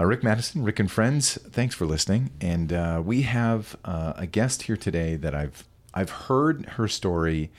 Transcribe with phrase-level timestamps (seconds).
[0.00, 2.30] Uh, Rick Maddison, Rick and Friends, thanks for listening.
[2.40, 7.50] And uh, we have uh, a guest here today that I've I've heard her story,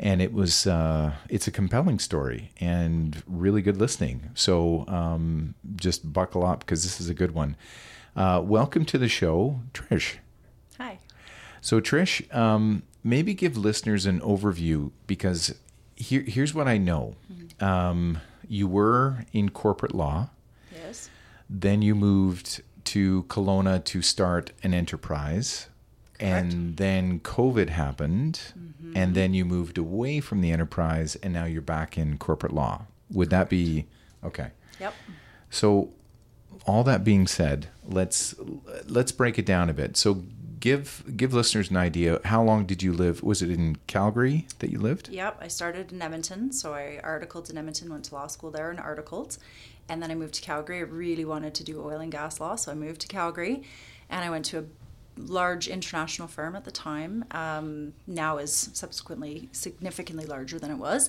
[0.00, 4.30] and it was uh, it's a compelling story and really good listening.
[4.34, 7.54] So um, just buckle up because this is a good one.
[8.16, 10.16] Uh, welcome to the show, Trish.
[10.78, 11.00] Hi.
[11.60, 15.54] So Trish, um, maybe give listeners an overview because
[15.96, 17.16] here, here's what I know.
[17.60, 20.30] Um, you were in corporate law.
[20.72, 21.10] Yes.
[21.56, 25.68] Then you moved to Kelowna to start an enterprise.
[26.20, 28.40] And then COVID happened.
[28.58, 28.96] Mm-hmm.
[28.96, 32.86] And then you moved away from the enterprise and now you're back in corporate law.
[33.10, 33.86] Would that be
[34.24, 34.50] okay?
[34.80, 34.94] Yep.
[35.50, 35.90] So
[36.66, 38.34] all that being said, let's
[38.86, 39.96] let's break it down a bit.
[39.96, 40.24] So
[40.60, 42.20] give give listeners an idea.
[42.24, 43.22] How long did you live?
[43.22, 45.08] Was it in Calgary that you lived?
[45.10, 45.38] Yep.
[45.40, 48.80] I started in Edmonton, so I articled in Edmonton, went to law school there and
[48.80, 49.36] articled,
[49.88, 50.78] and then I moved to Calgary.
[50.78, 53.62] I really wanted to do oil and gas law, so I moved to Calgary,
[54.08, 54.64] and I went to a
[55.16, 57.24] large international firm at the time.
[57.30, 61.08] Um, now is subsequently significantly larger than it was,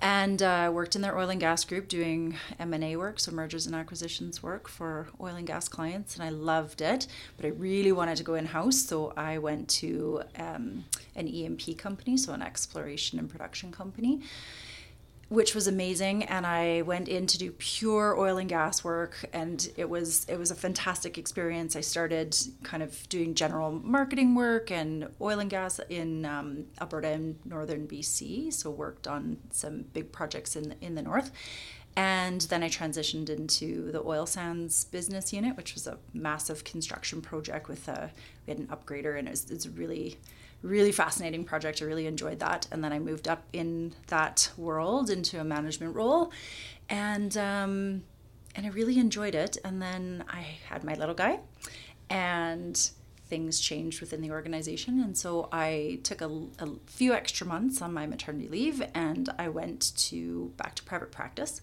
[0.00, 3.32] and uh, worked in their oil and gas group doing M and A work, so
[3.32, 7.06] mergers and acquisitions work for oil and gas clients, and I loved it.
[7.36, 11.74] But I really wanted to go in house, so I went to um, an E&P
[11.74, 14.20] company, so an exploration and production company
[15.28, 19.68] which was amazing and i went in to do pure oil and gas work and
[19.76, 21.76] it was it was a fantastic experience.
[21.76, 27.08] I started kind of doing general marketing work and oil and gas in um, alberta
[27.08, 31.30] and northern bc so worked on some big projects in the, in the north.
[31.98, 37.22] And then I transitioned into the oil sands business unit, which was a massive construction
[37.22, 38.10] project with a
[38.46, 40.18] we had an upgrader, and it was, it's really
[40.66, 41.80] really fascinating project.
[41.82, 45.94] I really enjoyed that, and then I moved up in that world into a management
[45.94, 46.32] role,
[46.88, 48.02] and um,
[48.54, 49.56] and I really enjoyed it.
[49.64, 51.40] And then I had my little guy,
[52.10, 52.90] and
[53.28, 57.92] things changed within the organization, and so I took a, a few extra months on
[57.92, 61.60] my maternity leave, and I went to back to private practice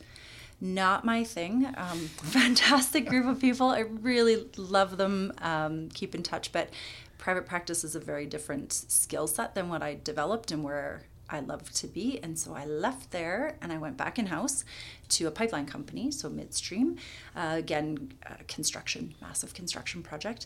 [0.61, 1.67] not my thing.
[1.75, 3.67] Um, fantastic group of people.
[3.67, 5.33] I really love them.
[5.41, 6.69] Um, keep in touch, but
[7.17, 11.39] private practice is a very different skill set than what I developed and where I
[11.39, 12.19] love to be.
[12.21, 14.63] And so I left there and I went back in house
[15.09, 16.97] to a pipeline company, so midstream.
[17.35, 20.45] Uh, again, uh, construction, massive construction project,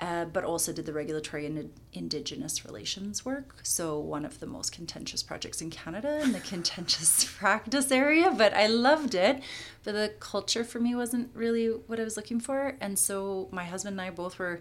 [0.00, 3.56] uh, but also did the regulatory and indigenous relations work.
[3.62, 8.30] So one of the most contentious projects in Canada in the contentious practice area.
[8.30, 9.42] But I loved it.
[9.82, 12.76] But the culture for me wasn't really what I was looking for.
[12.80, 14.60] And so my husband and I both were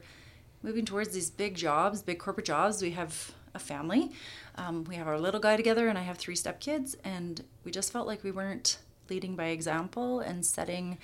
[0.64, 2.82] moving towards these big jobs, big corporate jobs.
[2.82, 4.12] We have a family.
[4.56, 7.92] Um, we have our little guy together, and I have three stepkids, and we just
[7.92, 8.80] felt like we weren't
[9.10, 10.98] leading by example and setting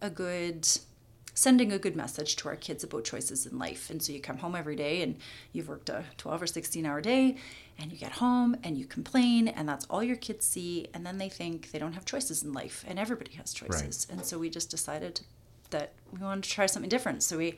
[0.00, 0.66] a good
[1.32, 4.38] sending a good message to our kids about choices in life and so you come
[4.38, 5.16] home every day and
[5.52, 7.36] you've worked a 12 or 16 hour day
[7.78, 11.18] and you get home and you complain and that's all your kids see and then
[11.18, 14.16] they think they don't have choices in life and everybody has choices right.
[14.18, 15.20] and so we just decided
[15.70, 17.54] that we wanted to try something different so we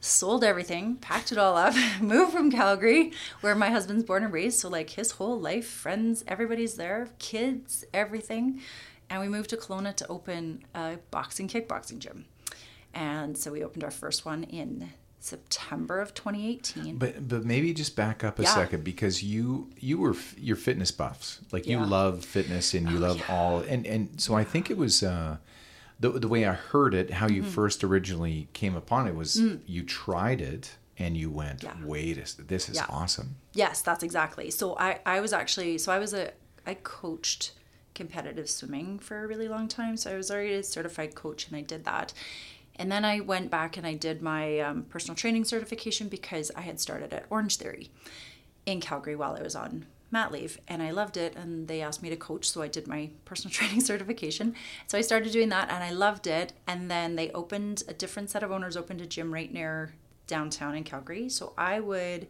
[0.00, 3.12] sold everything, packed it all up, moved from Calgary,
[3.42, 4.58] where my husband's born and raised.
[4.58, 8.60] So, like, his whole life, friends, everybody's there, kids, everything.
[9.08, 12.26] And we moved to Kelowna to open a boxing kickboxing gym.
[12.94, 14.90] And so we opened our first one in
[15.20, 16.96] September of 2018.
[16.96, 18.54] But but maybe just back up a yeah.
[18.54, 21.40] second because you you were you're fitness buffs.
[21.52, 23.36] Like you love fitness and you oh, love yeah.
[23.36, 25.36] all and and so I think it was uh
[26.00, 27.50] the, the way I heard it, how you mm-hmm.
[27.50, 29.60] first originally came upon it was mm.
[29.66, 31.74] you tried it and you went, yeah.
[31.84, 32.86] wait, this is yeah.
[32.88, 33.36] awesome.
[33.52, 34.50] Yes, that's exactly.
[34.50, 36.32] So I, I was actually, so I was a,
[36.66, 37.52] I coached
[37.94, 39.96] competitive swimming for a really long time.
[39.96, 42.12] So I was already a certified coach and I did that.
[42.76, 46.62] And then I went back and I did my um, personal training certification because I
[46.62, 47.88] had started at Orangetheory
[48.64, 52.02] in Calgary while I was on mat leave and I loved it and they asked
[52.02, 54.54] me to coach so I did my personal training certification.
[54.86, 58.30] So I started doing that and I loved it and then they opened a different
[58.30, 59.94] set of owners opened a gym right near
[60.26, 61.28] downtown in Calgary.
[61.28, 62.26] So I would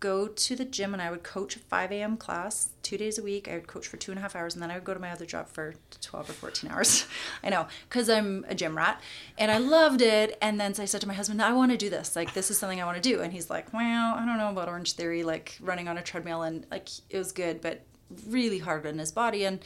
[0.00, 2.16] go to the gym and I would coach a 5 a.m.
[2.16, 3.48] class two days a week.
[3.48, 5.00] I would coach for two and a half hours and then I would go to
[5.00, 7.06] my other job for 12 or 14 hours.
[7.44, 9.00] I know, because I'm a gym rat
[9.38, 10.36] and I loved it.
[10.42, 12.14] And then so I said to my husband, I want to do this.
[12.14, 13.20] Like, this is something I want to do.
[13.20, 16.42] And he's like, well, I don't know about Orangetheory, like running on a treadmill.
[16.42, 17.82] And like, it was good, but
[18.28, 19.44] really hard on his body.
[19.44, 19.60] And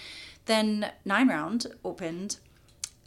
[0.47, 2.39] then Nine Round opened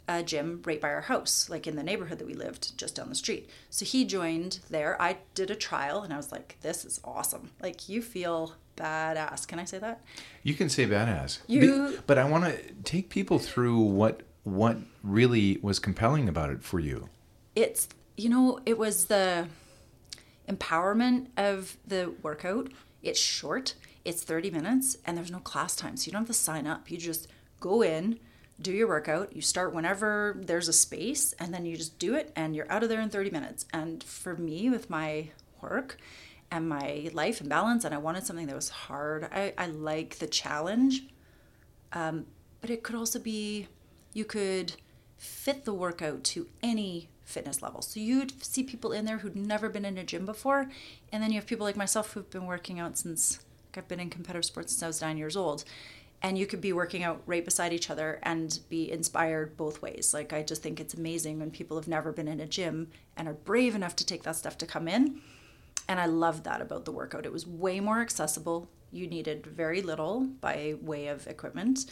[0.08, 3.08] a gym right by our house, like in the neighborhood that we lived just down
[3.08, 3.48] the street.
[3.70, 5.00] So he joined there.
[5.00, 7.50] I did a trial and I was like, this is awesome.
[7.62, 9.46] Like, you feel badass.
[9.46, 10.02] Can I say that?
[10.42, 11.38] You can say badass.
[11.46, 16.62] You, but I want to take people through what what really was compelling about it
[16.62, 17.08] for you.
[17.56, 19.48] it's you know it was the
[20.48, 22.68] empowerment of the workout
[23.02, 23.74] it's short
[24.04, 26.90] it's 30 minutes and there's no class time so you don't have to sign up
[26.90, 27.26] you just
[27.60, 28.18] go in
[28.60, 32.32] do your workout you start whenever there's a space and then you just do it
[32.36, 35.28] and you're out of there in 30 minutes and for me with my
[35.60, 35.98] work
[36.50, 40.18] and my life and balance and i wanted something that was hard i, I like
[40.18, 41.02] the challenge
[41.92, 42.26] um,
[42.60, 43.68] but it could also be
[44.12, 44.74] you could
[45.16, 47.82] fit the workout to any fitness level.
[47.82, 50.70] So you'd see people in there who'd never been in a gym before,
[51.12, 54.00] and then you have people like myself who've been working out since like I've been
[54.00, 55.64] in competitive sports since I was nine years old.
[56.24, 60.14] And you could be working out right beside each other and be inspired both ways.
[60.14, 63.28] Like, I just think it's amazing when people have never been in a gym and
[63.28, 65.20] are brave enough to take that stuff to come in.
[65.86, 67.26] And I love that about the workout.
[67.26, 68.70] It was way more accessible.
[68.90, 71.84] You needed very little by way of equipment.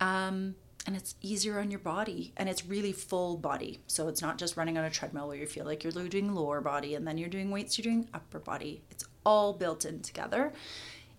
[0.00, 4.38] Um, and it's easier on your body and it's really full body so it's not
[4.38, 7.18] just running on a treadmill where you feel like you're doing lower body and then
[7.18, 10.52] you're doing weights you're doing upper body it's all built in together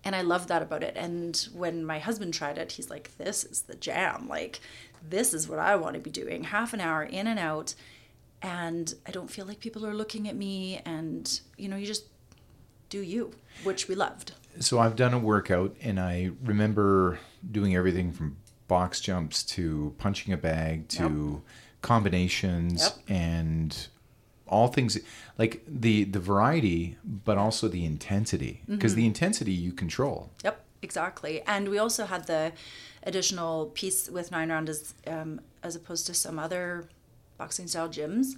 [0.04, 0.94] and i love that about it.
[0.96, 4.28] And when my husband tried it he's like this is the jam.
[4.28, 4.60] Like
[5.08, 7.74] this is what i want to be doing half an hour in and out.
[8.42, 10.80] And i don't feel like people are looking at me.
[10.84, 12.04] And you know you just
[12.88, 13.32] do you
[13.64, 14.32] which we loved.
[14.60, 17.18] So i've done a workout and i remember
[17.50, 18.36] doing everything from
[18.68, 21.52] box jumps to punching a bag to yep.
[21.82, 22.98] combinations yep.
[23.08, 23.88] and
[24.48, 24.98] all things
[25.36, 29.00] like the the variety but also the intensity because mm-hmm.
[29.00, 32.52] the intensity you control yep exactly and we also had the
[33.02, 36.88] additional piece with nine round as um, as opposed to some other
[37.36, 38.36] boxing style gyms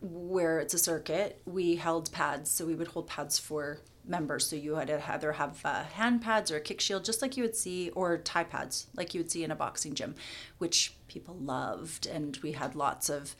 [0.00, 4.46] where it's a circuit we held pads so we would hold pads for members.
[4.46, 7.36] So you had to either have uh, hand pads or a kick shield, just like
[7.36, 10.14] you would see, or Thai pads, like you would see in a boxing gym,
[10.58, 12.06] which people loved.
[12.06, 13.34] And we had lots of,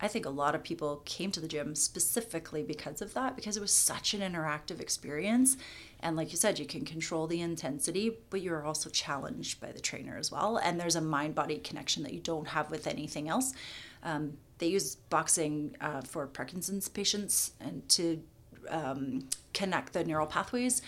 [0.00, 3.56] I think a lot of people came to the gym specifically because of that, because
[3.56, 5.56] it was such an interactive experience.
[6.00, 9.80] And like you said, you can control the intensity, but you're also challenged by the
[9.80, 10.58] trainer as well.
[10.58, 13.54] And there's a mind body connection that you don't have with anything else.
[14.02, 18.22] Um, they use boxing uh, for Parkinson's patients and to
[18.68, 20.82] um, connect the neural pathways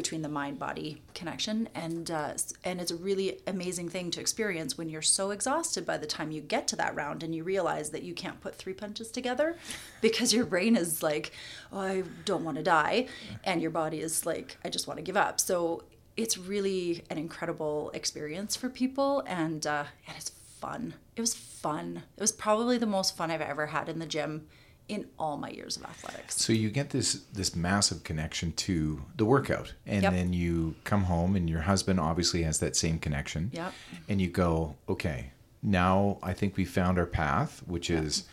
[0.00, 2.32] between the mind body connection and uh,
[2.64, 6.30] and it's a really amazing thing to experience when you're so exhausted by the time
[6.30, 9.58] you get to that round and you realize that you can't put three punches together
[10.00, 11.32] because your brain is like
[11.70, 13.08] oh, I don't want to die
[13.44, 15.38] and your body is like I just want to give up.
[15.38, 15.82] So
[16.16, 20.94] it's really an incredible experience for people and uh, and it's fun.
[21.14, 22.04] It was fun.
[22.16, 24.46] It was probably the most fun I've ever had in the gym
[24.90, 26.42] in all my years of athletics.
[26.42, 30.12] So you get this this massive connection to the workout, and yep.
[30.12, 33.50] then you come home, and your husband obviously has that same connection.
[33.54, 33.72] Yep.
[34.08, 35.30] And you go, okay,
[35.62, 38.02] now I think we found our path, which yep.
[38.02, 38.24] is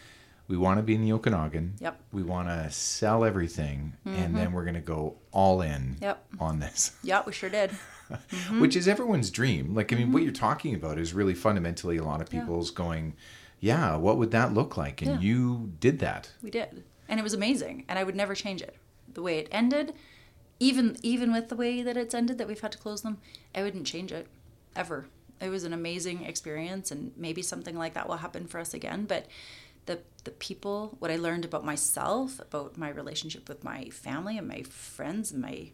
[0.48, 1.75] we want to be in the Okanagan.
[1.80, 2.00] Yep.
[2.12, 4.18] We want to sell everything, mm-hmm.
[4.18, 5.98] and then we're going to go all in.
[6.01, 6.25] Yep.
[6.39, 6.98] On this.
[7.03, 7.71] Yeah, we sure did.
[8.10, 8.62] Mm-hmm.
[8.62, 9.75] Which is everyone's dream.
[9.75, 10.13] Like I mean, mm-hmm.
[10.13, 12.77] what you're talking about is really fundamentally a lot of people's yeah.
[12.77, 13.15] going
[13.59, 15.01] yeah, what would that look like?
[15.01, 15.27] And yeah.
[15.27, 16.31] you did that.
[16.42, 16.83] We did.
[17.09, 17.86] And it was amazing.
[17.88, 18.75] And I would never change it.
[19.12, 19.94] The way it ended,
[20.59, 23.18] even even with the way that it's ended that we've had to close them,
[23.56, 24.27] I wouldn't change it
[24.75, 25.07] ever.
[25.39, 29.06] It was an amazing experience and maybe something like that will happen for us again,
[29.06, 29.27] but
[29.86, 34.48] the the people, what I learned about myself, about my relationship with my family and
[34.48, 35.72] my friends and my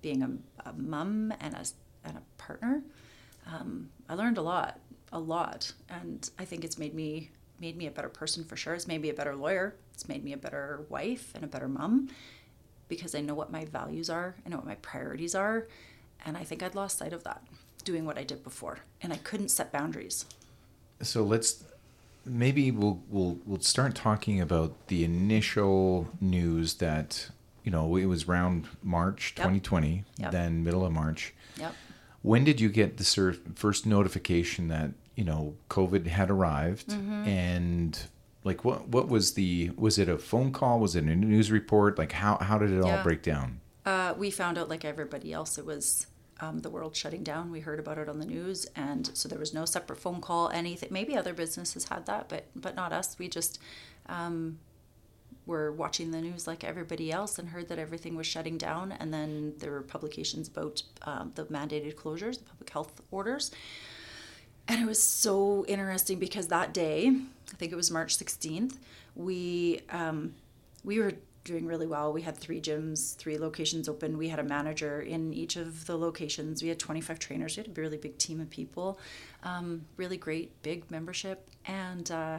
[0.00, 1.64] being a, a mom and a
[2.04, 2.82] and a partner,
[3.46, 4.78] um, I learned a lot
[5.12, 5.72] a lot.
[5.88, 8.74] And i think it's made me made me a better person for sure.
[8.74, 9.74] It's made me a better lawyer.
[9.92, 12.08] It's made me a better wife and a better mom
[12.88, 14.36] because i know what my values are.
[14.44, 15.66] I know what my priorities are.
[16.24, 17.42] And i think i'd lost sight of that
[17.84, 18.80] doing what i did before.
[19.02, 20.24] And i couldn't set boundaries.
[21.02, 21.64] So let's
[22.24, 27.30] maybe we'll we'll we'll start talking about the initial news that
[27.64, 30.04] you know it was around march 2020 yep.
[30.18, 30.32] Yep.
[30.32, 31.34] then middle of march.
[31.56, 31.74] Yep
[32.22, 37.28] when did you get the first notification that you know COVID had arrived, mm-hmm.
[37.28, 37.98] and
[38.44, 40.80] like what what was the was it a phone call?
[40.80, 41.98] Was it a news report?
[41.98, 42.98] Like how how did it yeah.
[42.98, 43.60] all break down?
[43.84, 45.58] Uh, we found out like everybody else.
[45.58, 46.06] It was
[46.40, 47.50] um, the world shutting down.
[47.50, 50.50] We heard about it on the news, and so there was no separate phone call.
[50.50, 50.88] Anything.
[50.92, 53.18] Maybe other businesses had that, but but not us.
[53.18, 53.58] We just
[54.06, 54.58] um,
[55.48, 58.92] were watching the news like everybody else and heard that everything was shutting down.
[58.92, 63.50] And then there were publications about um, the mandated closures, the public health orders.
[64.68, 67.08] And it was so interesting because that day,
[67.52, 68.76] I think it was March 16th,
[69.14, 70.34] we um,
[70.84, 71.12] we were
[71.44, 72.12] doing really well.
[72.12, 74.18] We had three gyms, three locations open.
[74.18, 76.62] We had a manager in each of the locations.
[76.62, 77.56] We had 25 trainers.
[77.56, 79.00] We had a really big team of people.
[79.42, 81.48] Um, really great, big membership.
[81.64, 82.38] And uh,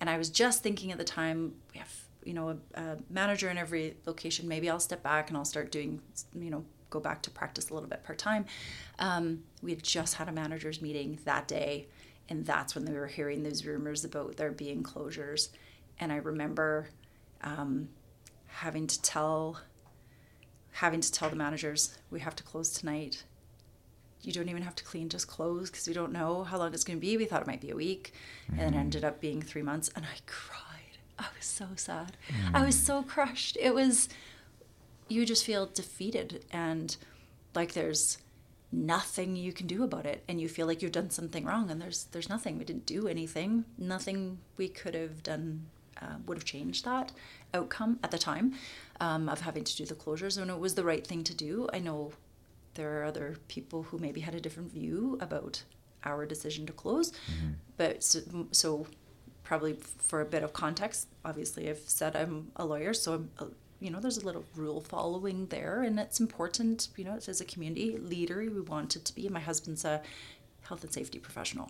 [0.00, 3.48] And I was just thinking at the time, we have, you know, a, a manager
[3.48, 4.48] in every location.
[4.48, 6.00] Maybe I'll step back and I'll start doing,
[6.34, 8.44] you know, go back to practice a little bit part time.
[8.98, 11.86] Um, we had just had a managers meeting that day,
[12.28, 15.50] and that's when we were hearing those rumors about there being closures.
[15.98, 16.88] And I remember
[17.42, 17.88] um,
[18.46, 19.60] having to tell
[20.72, 23.24] having to tell the managers we have to close tonight
[24.22, 26.84] you don't even have to clean, just close because we don't know how long it's
[26.84, 27.16] going to be.
[27.16, 28.12] We thought it might be a week,
[28.50, 28.60] mm-hmm.
[28.60, 29.90] and it ended up being three months.
[29.96, 30.69] And I cried.
[31.20, 32.16] I was so sad.
[32.28, 32.54] Mm.
[32.54, 33.56] I was so crushed.
[33.60, 34.08] It was,
[35.08, 36.96] you just feel defeated and
[37.54, 38.18] like there's
[38.72, 41.70] nothing you can do about it, and you feel like you've done something wrong.
[41.70, 42.58] And there's there's nothing.
[42.58, 43.64] We didn't do anything.
[43.78, 45.66] Nothing we could have done
[46.00, 47.12] uh, would have changed that
[47.52, 48.54] outcome at the time
[49.00, 51.68] um, of having to do the closures, and it was the right thing to do.
[51.72, 52.12] I know
[52.74, 55.64] there are other people who maybe had a different view about
[56.04, 57.10] our decision to close.
[57.10, 57.50] Mm-hmm.
[57.76, 58.20] But so,
[58.52, 58.86] so,
[59.50, 63.46] probably for a bit of context, obviously I've said I'm a lawyer, so I'm, uh,
[63.80, 66.86] you know, there's a little rule following there, and it's important.
[66.96, 69.28] You know, as a community leader, we want it to be.
[69.28, 70.02] My husband's a
[70.68, 71.68] health and safety professional,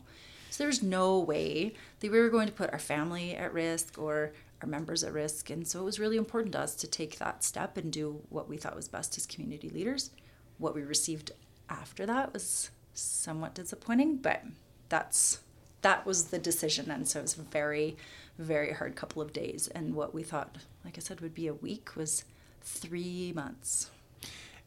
[0.51, 4.33] so there's no way that we were going to put our family at risk or
[4.61, 7.43] our members at risk, and so it was really important to us to take that
[7.43, 10.11] step and do what we thought was best as community leaders
[10.59, 11.33] what we received
[11.71, 14.43] after that was somewhat disappointing, but
[14.91, 15.41] that's
[15.83, 17.97] that was the decision and so it was a very
[18.39, 21.55] very hard couple of days and what we thought like i said would be a
[21.55, 22.25] week was
[22.63, 23.91] three months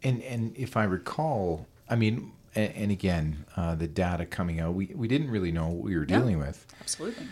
[0.04, 4.74] and and if i recall i mean and, and again uh, the data coming out
[4.74, 7.28] we, we didn't really know what we were dealing with absolutely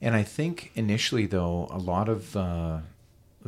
[0.00, 2.78] and i think initially though a lot of uh,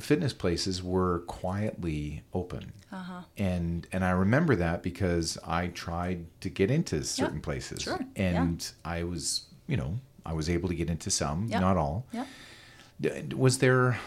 [0.01, 2.73] fitness places were quietly open.
[2.93, 3.23] Uh-huh.
[3.37, 7.83] And and I remember that because I tried to get into certain yeah, places.
[7.83, 8.01] Sure.
[8.17, 8.91] And yeah.
[8.91, 11.61] I was, you know, I was able to get into some, yeah.
[11.61, 12.07] not all.
[12.13, 12.25] Yeah.
[13.37, 13.99] Was there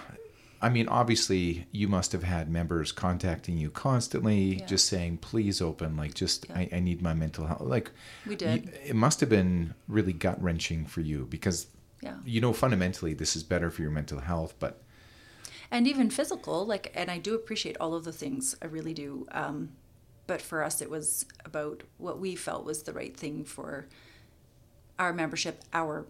[0.63, 4.65] I mean, obviously, you must have had members contacting you constantly, yeah.
[4.67, 6.45] just saying, "Please open." Like, just.
[6.51, 7.61] I, I, need my mental health.
[7.61, 7.89] Like,
[8.27, 8.65] we did.
[8.65, 11.65] You, it must have been really gut wrenching for you because,
[12.01, 12.17] yeah.
[12.23, 14.53] you know, fundamentally, this is better for your mental health.
[14.59, 14.83] But
[15.71, 19.25] and even physical like and i do appreciate all of the things i really do
[19.31, 19.71] um,
[20.27, 23.87] but for us it was about what we felt was the right thing for
[25.01, 26.05] our membership our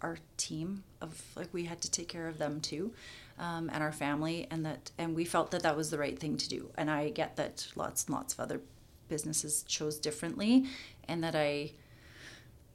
[0.00, 2.92] our team of like we had to take care of them too
[3.38, 6.36] um, and our family and that and we felt that that was the right thing
[6.36, 8.60] to do and i get that lots and lots of other
[9.08, 10.64] businesses chose differently
[11.08, 11.70] and that i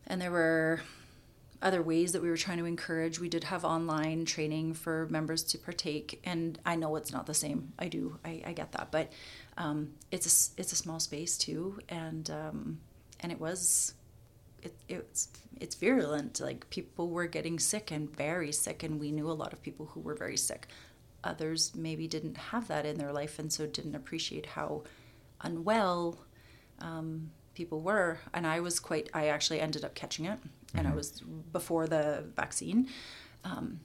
[0.05, 0.81] and there were
[1.61, 3.19] other ways that we were trying to encourage.
[3.19, 7.35] We did have online training for members to partake, and I know it's not the
[7.35, 7.73] same.
[7.77, 9.11] I do, I, I get that, but
[9.57, 12.79] um, it's a it's a small space too, and um,
[13.19, 13.93] and it was
[14.61, 16.39] it, it's it's virulent.
[16.39, 19.87] Like people were getting sick and very sick, and we knew a lot of people
[19.87, 20.67] who were very sick.
[21.23, 24.83] Others maybe didn't have that in their life, and so didn't appreciate how
[25.41, 26.19] unwell
[26.79, 28.19] um, people were.
[28.33, 29.09] And I was quite.
[29.13, 30.39] I actually ended up catching it
[30.73, 30.93] and mm-hmm.
[30.93, 32.87] I was before the vaccine.
[33.43, 33.81] Um,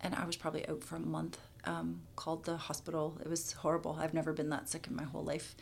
[0.00, 1.38] and I was probably out for a month.
[1.64, 3.18] Um, called the hospital.
[3.20, 3.98] It was horrible.
[4.00, 5.54] I've never been that sick in my whole life.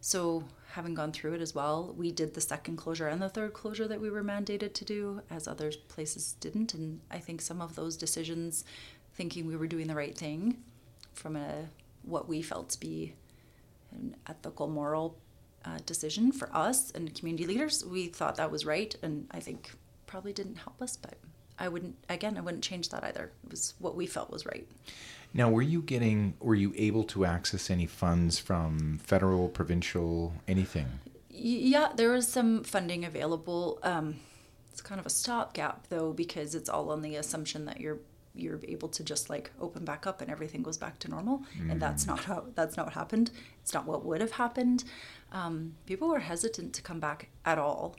[0.00, 3.54] So, having gone through it as well, we did the second closure and the third
[3.54, 6.74] closure that we were mandated to do, as other places didn't.
[6.74, 8.64] And I think some of those decisions,
[9.14, 10.58] thinking we were doing the right thing
[11.14, 11.68] from a
[12.02, 13.14] what we felt to be
[13.92, 15.16] an ethical, moral
[15.64, 18.94] uh, decision for us and community leaders, we thought that was right.
[19.02, 19.70] And I think
[20.06, 21.14] probably didn't help us, but
[21.58, 23.30] I wouldn't again I wouldn't change that either.
[23.44, 24.66] It was what we felt was right.
[25.36, 30.86] Now, were you getting were you able to access any funds from federal, provincial, anything?
[31.28, 33.80] Yeah, there was some funding available.
[33.82, 34.20] Um,
[34.70, 37.98] it's kind of a stopgap though because it's all on the assumption that you're
[38.34, 41.70] you're able to just like open back up and everything goes back to normal mm.
[41.70, 43.30] and that's not how that's not what happened
[43.62, 44.82] it's not what would have happened
[45.30, 47.94] um, people were hesitant to come back at all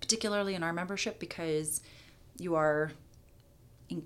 [0.00, 1.82] particularly in our membership because
[2.38, 2.92] you are
[3.90, 4.02] in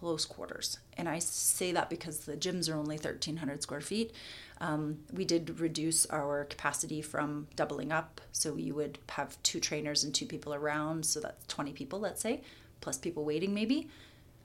[0.00, 0.78] close quarters.
[0.96, 4.12] And I say that because the gyms are only 1,300 square feet.
[4.60, 8.20] Um, we did reduce our capacity from doubling up.
[8.32, 11.04] So you would have two trainers and two people around.
[11.04, 12.40] So that's 20 people, let's say,
[12.80, 13.88] plus people waiting maybe.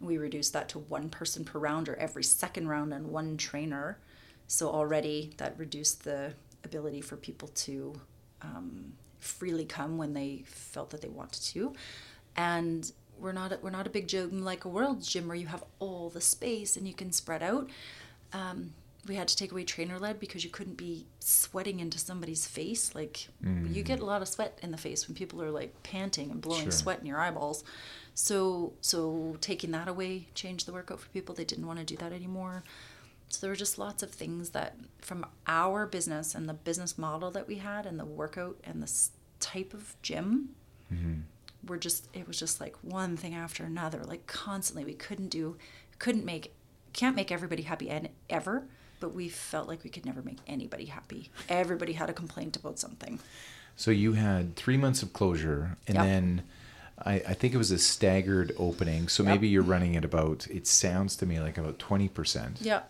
[0.01, 3.97] We reduced that to one person per round or every second round and one trainer.
[4.47, 6.33] So already that reduced the
[6.65, 7.93] ability for people to
[8.41, 11.73] um, freely come when they felt that they wanted to.
[12.35, 15.47] And we're not a, we're not a big gym like a world gym where you
[15.47, 17.69] have all the space and you can spread out.
[18.33, 18.73] Um,
[19.07, 22.95] we had to take away trainer led because you couldn't be sweating into somebody's face.
[22.95, 26.31] Like you get a lot of sweat in the face when people are like panting
[26.31, 26.71] and blowing Sure.
[26.71, 27.63] sweat in your eyeballs.
[28.15, 31.35] So so taking that away changed the workout for people.
[31.35, 32.63] They didn't want to do that anymore.
[33.29, 37.29] So there were just lots of things that from our business and the business model
[37.31, 38.91] that we had and the workout and the
[39.39, 40.49] type of gym
[41.67, 45.57] were just it was just like one thing after another like constantly we couldn't do
[45.99, 46.53] couldn't make
[46.93, 48.63] can't make everybody happy and ever
[48.99, 52.79] but we felt like we could never make anybody happy everybody had a complaint about
[52.79, 53.19] something
[53.75, 56.03] So you had three months of closure, and Yep.
[56.05, 56.43] then
[56.99, 59.09] I, I think it was a staggered opening.
[59.09, 59.31] So Yep.
[59.31, 60.47] maybe you're running at about.
[60.47, 62.59] It sounds to me like about twenty percent.
[62.61, 62.83] yeah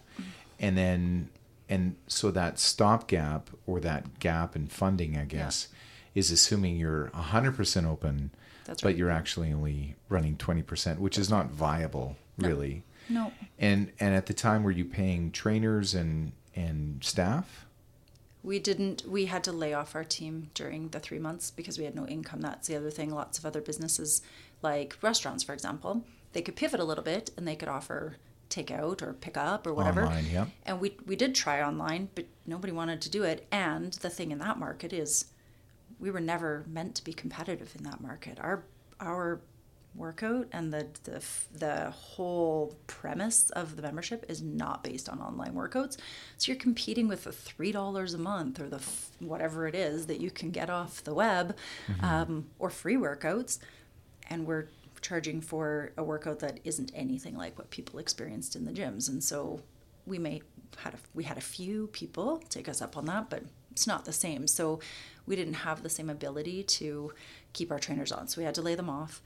[0.59, 1.29] And then,
[1.69, 5.69] and so that stopgap or that gap in funding, I guess,
[6.15, 8.31] is assuming you're hundred percent open,
[8.65, 12.47] That's but you're actually only running twenty percent, which is not viable, No.
[12.47, 12.83] really.
[13.09, 17.65] no And and at the time, were you paying trainers and and staff?
[18.43, 21.83] we didn't we had to lay off our team during the three months because we
[21.83, 24.21] had no income that's the other thing lots of other businesses
[24.61, 26.03] like restaurants for example
[26.33, 28.17] they could pivot a little bit and they could offer
[28.51, 30.45] takeout or pick up or whatever Online, yeah.
[30.63, 34.29] and we we did try online but nobody wanted to do it and the thing
[34.31, 35.25] in that market is
[36.05, 38.37] we were never meant to be competitive in that market.
[38.39, 38.63] Our
[38.99, 39.41] our
[39.95, 45.53] workout and the the, the whole premise of the membership is not based on online
[45.55, 45.97] workouts.
[46.37, 50.05] So you're competing with the three dollars a month or the f- whatever it is
[50.05, 51.57] that you can get off the web
[52.01, 53.57] um, or free workouts.
[54.29, 54.67] And we're
[55.01, 59.09] charging for a workout that isn't anything like what people experienced in the gyms.
[59.09, 59.61] And so
[60.05, 60.43] we may
[60.77, 63.43] had a, we had a few people take us up on that but
[63.75, 64.47] it's not the same.
[64.47, 64.79] So
[65.25, 67.11] we didn't have the same ability to
[67.53, 68.27] keep our trainers on.
[68.27, 69.21] So we had to lay them off.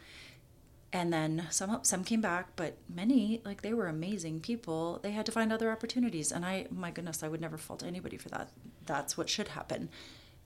[0.92, 5.00] And then some some came back but many like they were amazing people.
[5.04, 6.32] They had to find other opportunities.
[6.32, 8.50] And i my goodness i would never fault anybody for that.
[8.86, 9.90] That's what should happen.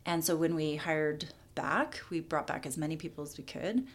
[0.06, 3.88] And so when we hired back we brought back as many people as we could.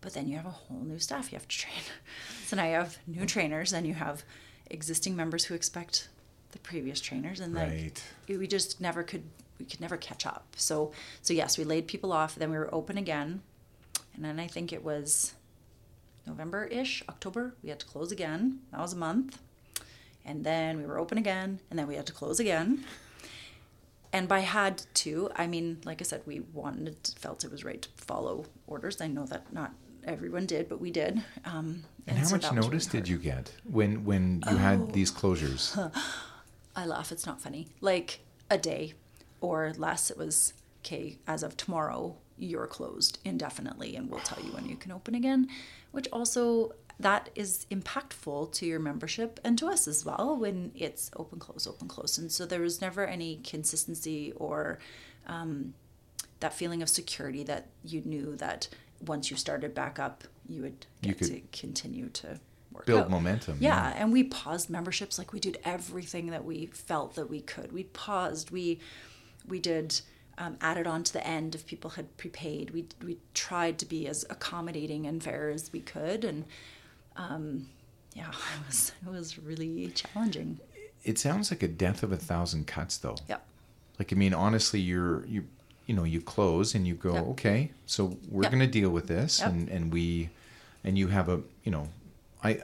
[0.00, 1.82] But then you have a whole new staff you have to train.
[2.46, 3.26] So now you have new mm-hmm.
[3.26, 4.22] trainers and you have
[4.70, 6.08] existing members who expect
[6.52, 7.40] the previous trainers.
[7.40, 9.24] And like we just never could
[9.58, 10.92] we could never catch up so
[11.22, 13.40] so yes we laid people off then we were open again
[14.14, 15.34] and then i think it was
[16.26, 18.58] November-ish, October, we had to close again.
[18.72, 19.38] That was a month.
[20.24, 22.84] And then we were open again, and then we had to close again.
[24.12, 27.80] And by had to, I mean, like I said, we wanted, felt it was right
[27.80, 29.00] to follow orders.
[29.00, 29.72] I know that not
[30.04, 31.22] everyone did, but we did.
[31.44, 34.56] Um, And, how so much notice really did you get when when you Oh.
[34.56, 35.62] had these closures?
[36.76, 37.12] I laugh.
[37.12, 37.68] It's not funny.
[37.80, 38.94] Like a day
[39.40, 40.10] or less.
[40.10, 40.52] It was
[40.84, 41.18] okay.
[41.26, 45.48] As of tomorrow, you're closed indefinitely, and we'll tell you when you can open again.
[45.92, 51.10] Which also that is impactful to your membership and to us as well when it's
[51.16, 54.78] open close open close and so there was never any consistency or
[55.26, 55.74] um,
[56.40, 58.68] that feeling of security that you knew that
[59.06, 62.40] once you started back up you would You get could to continue to
[62.72, 63.10] work build out.
[63.10, 64.02] momentum, yeah yeah.
[64.02, 67.84] and we paused memberships like we did everything that we felt that we could we
[67.84, 68.80] paused we
[69.48, 70.00] we did
[70.38, 74.06] um, added on to the end if people had prepaid we we tried to be
[74.06, 76.44] as accommodating and fair as we could and
[77.16, 77.68] um,
[78.14, 78.28] yeah
[78.60, 80.58] it was it was really challenging
[81.04, 83.16] It sounds like a death of a thousand cuts, though.
[83.28, 83.46] yep
[83.98, 85.44] Like I mean, honestly, you're you
[85.86, 87.26] you know you close and you go, Yep.
[87.28, 88.52] okay, so we're Yep.
[88.52, 89.48] going to deal with this, Yep.
[89.50, 90.28] and and we,
[90.84, 91.88] and you have a you know,
[92.42, 92.62] I.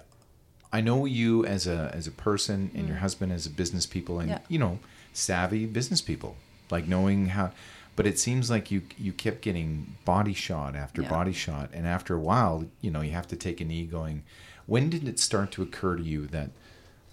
[0.75, 4.21] I know you as a as a person and your husband as a business people
[4.21, 4.41] and.
[4.49, 4.79] You know
[5.15, 6.35] savvy business people
[6.73, 7.53] like knowing how
[7.95, 11.11] but it seems like you you kept getting body shot after Yeah.
[11.11, 11.71] body shot.
[11.75, 14.25] And after a while you know you have to take a knee going.
[14.67, 16.51] When did it start to occur to you that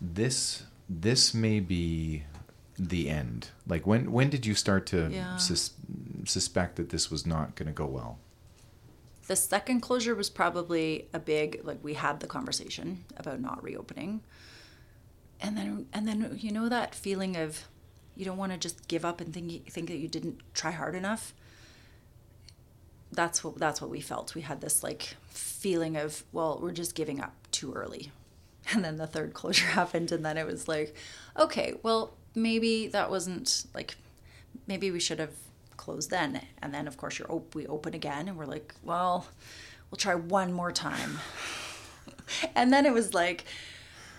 [0.02, 2.24] this this may be
[2.78, 3.50] the end?
[3.68, 5.36] Like when when did you start to Yeah.
[5.38, 5.74] sus-
[6.26, 8.18] suspect that this was not going to go well?
[9.28, 14.22] The second closure was probably a big like we had the conversation about not reopening.
[15.42, 17.68] And then and then you know that feeling of
[18.16, 20.96] you don't want to just give up and think think that you didn't try hard
[20.96, 21.34] enough.
[23.12, 24.36] That's what that's what we felt.
[24.36, 28.12] We had this like feeling of well we're just giving up too early.
[28.72, 30.96] And then the third closure happened and then it was like
[31.38, 33.96] okay well maybe that wasn't like
[34.68, 35.34] maybe we should have
[35.78, 36.42] closed then.
[36.62, 39.28] And then of course you're op- we open again and we're like well
[39.90, 41.20] we'll try one more time.
[42.56, 43.46] And then it was like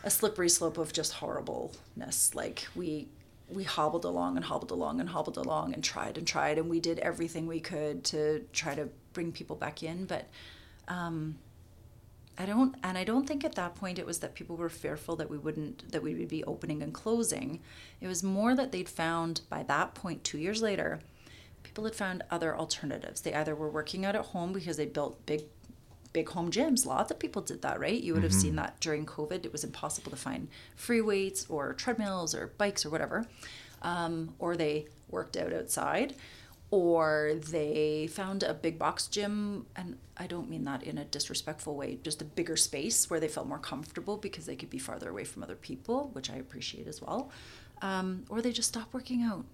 [0.02, 2.34] a slippery slope of just horribleness.
[2.34, 3.08] Like we
[3.52, 6.80] we hobbled along and hobbled along and hobbled along and tried and tried and we
[6.80, 10.28] did everything we could to try to bring people back in but
[10.88, 11.36] um
[12.40, 15.14] I don't, and I don't think at that point it was that people were fearful
[15.16, 17.60] that we wouldn't, that we would be opening and closing.
[18.00, 21.00] It was more that they'd found by that point, two years later,
[21.62, 23.20] people had found other alternatives.
[23.20, 25.42] They either were working out at home because they built big,
[26.12, 26.86] big home gyms.
[26.86, 28.00] Lots of people did that, right?
[28.00, 29.44] You would have seen that during COVID.
[29.44, 33.26] It was impossible to find free weights or treadmills or bikes or whatever.
[33.82, 36.14] Um, or they worked out outside
[36.70, 41.74] or they found a big box gym and i don't mean that in a disrespectful
[41.74, 45.10] way just a bigger space where they felt more comfortable because they could be farther
[45.10, 47.30] away from other people which i appreciate as well
[47.82, 49.44] um, or they just stopped working out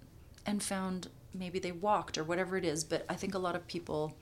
[0.45, 3.67] and found maybe they walked or whatever it is but i think a lot of
[3.67, 4.15] people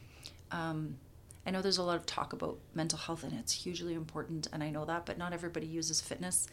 [0.52, 0.96] um,
[1.46, 4.62] i know there's a lot of talk about mental health and it's hugely important and
[4.62, 6.46] i know that but not everybody uses fitness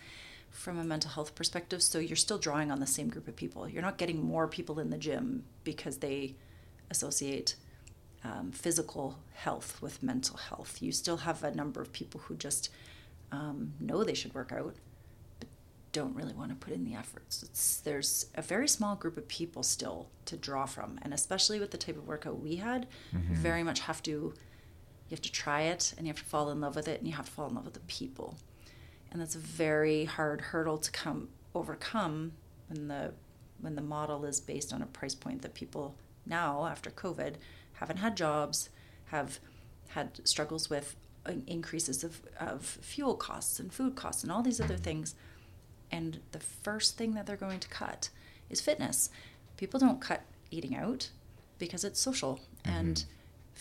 [0.52, 1.82] from a mental health perspective.
[1.82, 3.68] So you're still drawing on the same group of people.
[3.68, 6.36] You're not getting more people in the gym because they
[6.90, 7.56] associate
[8.24, 10.82] um, physical health with mental health.
[10.82, 12.70] You still have a number of people who just
[13.32, 14.76] um, know they should work out,
[15.40, 15.48] but
[15.94, 17.42] don't really want to put in the efforts.
[17.44, 21.72] It's, there's a very small group of people still to draw from, and especially with
[21.72, 23.34] the type of workout we had, mm-hmm.
[23.36, 24.34] very much have to
[25.12, 27.08] you have to try it and you have to fall in love with it and
[27.08, 28.38] you have to fall in love with the people.
[29.12, 32.32] And that's a very hard hurdle to come overcome
[32.68, 33.14] when the
[33.60, 35.96] when the model is based on a price point that people
[36.26, 37.36] now after covid
[37.74, 38.70] haven't had jobs
[39.08, 39.40] have
[39.90, 40.96] had struggles with
[41.48, 45.16] increases of, of fuel costs and food costs and all these other things.
[45.92, 48.10] And the first thing that they're going to cut
[48.50, 49.10] is fitness.
[49.58, 51.10] People don't cut eating out
[51.60, 52.40] because it's social.
[52.66, 52.78] Mm-hmm.
[52.78, 53.06] and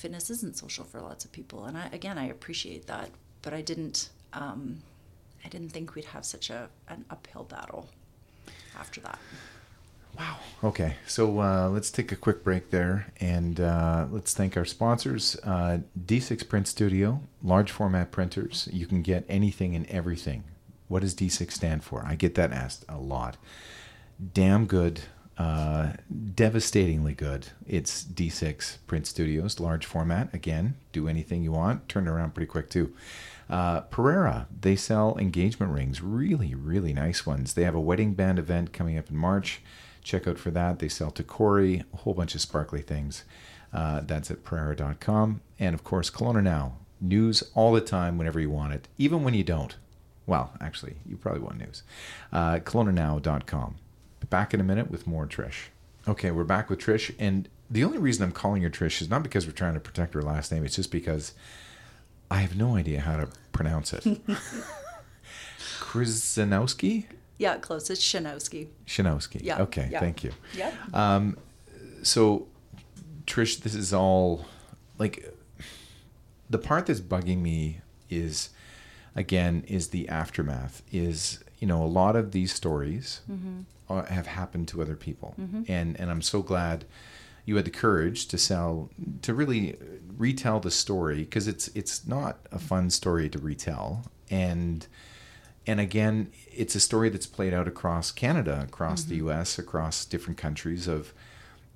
[0.01, 3.11] fitness isn't social for lots of people and I, again i appreciate that
[3.43, 4.83] but i didn't um,
[5.45, 7.89] I didn't think we'd have such a an uphill battle
[8.79, 9.19] after that.
[10.19, 10.39] Wow.
[10.65, 10.97] Okay.
[11.07, 15.79] So uh, let's take a quick break there and uh, let's thank our sponsors uh,
[16.05, 18.69] D6 Print Studio, large format printers.
[18.73, 20.45] You can get anything and everything.
[20.89, 22.05] What does D6 stand for?
[22.05, 23.37] I get that asked a lot.
[24.35, 25.03] Damn good,
[25.41, 25.93] uh,
[26.35, 27.47] devastatingly good.
[27.67, 30.29] It's D6 Print Studios, large format.
[30.35, 32.95] Again, do anything you want, turn it around pretty quick too.
[33.49, 37.55] Uh, Pereira, they sell engagement rings, really, really nice ones.
[37.55, 39.63] They have a wedding band event coming up in March.
[40.03, 40.79] Check out for that.
[40.79, 43.25] They sell Tacori, a whole bunch of sparkly things.
[43.73, 45.41] Uh, that's at Pereira.com.
[45.59, 46.75] And of course, Kelowna Now.
[47.01, 49.75] News all the time whenever you want it, even when you don't.
[50.27, 51.83] Well, actually, you probably want news.
[52.31, 52.61] Uh.
[54.31, 55.67] Back in a minute with more Trish.
[56.09, 57.15] Okay, we're back with Trish.
[57.19, 60.15] And the only reason I'm calling her Trish is not because we're trying to protect
[60.15, 61.35] her last name, it's just because
[62.31, 64.05] I have no idea how to pronounce it.
[65.59, 67.07] Krzyzanowski?
[67.39, 67.91] Yeah, close.
[67.91, 68.69] It's Shanowski.
[68.87, 69.41] Shanowski.
[69.43, 69.63] Yeah.
[69.63, 70.01] Okay, yeah.
[70.01, 70.33] thank you.
[70.55, 70.73] Yeah.
[70.95, 71.37] Um,
[72.03, 72.47] so,
[73.27, 74.47] Trish, this is all
[74.99, 75.35] like
[76.49, 78.51] the part that's bugging me is
[79.15, 83.61] again is the aftermath is you know a lot of these stories mm-hmm.
[83.89, 85.63] are, have happened to other people mm-hmm.
[85.69, 86.85] and and i'm so glad
[87.45, 88.91] you had the courage to sell
[89.23, 89.77] to really
[90.17, 94.87] retell the story because it's it's not a fun story to retell and
[95.67, 99.27] and again it's a story that's played out across Canada across mm-hmm.
[99.27, 101.13] the US across different countries of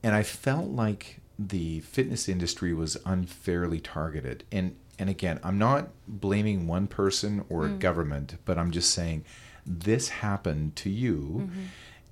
[0.03, 5.88] and I felt like the fitness industry was unfairly targeted and and again I'm not
[6.07, 7.74] blaming one person or mm.
[7.74, 9.24] a government but I'm just saying
[9.66, 11.62] this happened to you mm-hmm.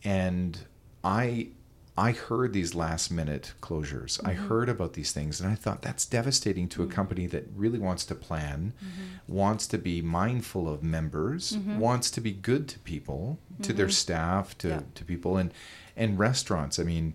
[0.05, 0.59] and
[1.05, 1.49] I
[1.97, 4.17] I heard these last minute closures.
[4.17, 4.29] Mm-hmm.
[4.29, 6.91] I heard about these things and I thought that's devastating to mm-hmm.
[6.91, 9.33] a company that really wants to plan, mm-hmm.
[9.33, 11.79] wants to be mindful of members, mm-hmm.
[11.79, 13.93] wants to be good to people, to their mm-hmm.
[13.93, 14.81] staff, to, yeah.
[14.95, 15.53] to people and
[15.95, 16.79] and restaurants.
[16.79, 17.13] I mean,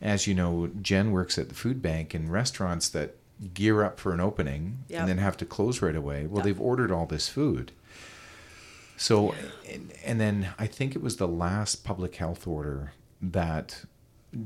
[0.00, 3.16] as you know, Jen works at the food bank and restaurants that
[3.54, 5.00] gear up for an opening yep.
[5.00, 6.26] and then have to close right away.
[6.26, 6.44] Well, yep.
[6.44, 7.72] they've ordered all this food.
[8.96, 9.34] So,
[9.70, 13.84] and, and then I think it was the last public health order that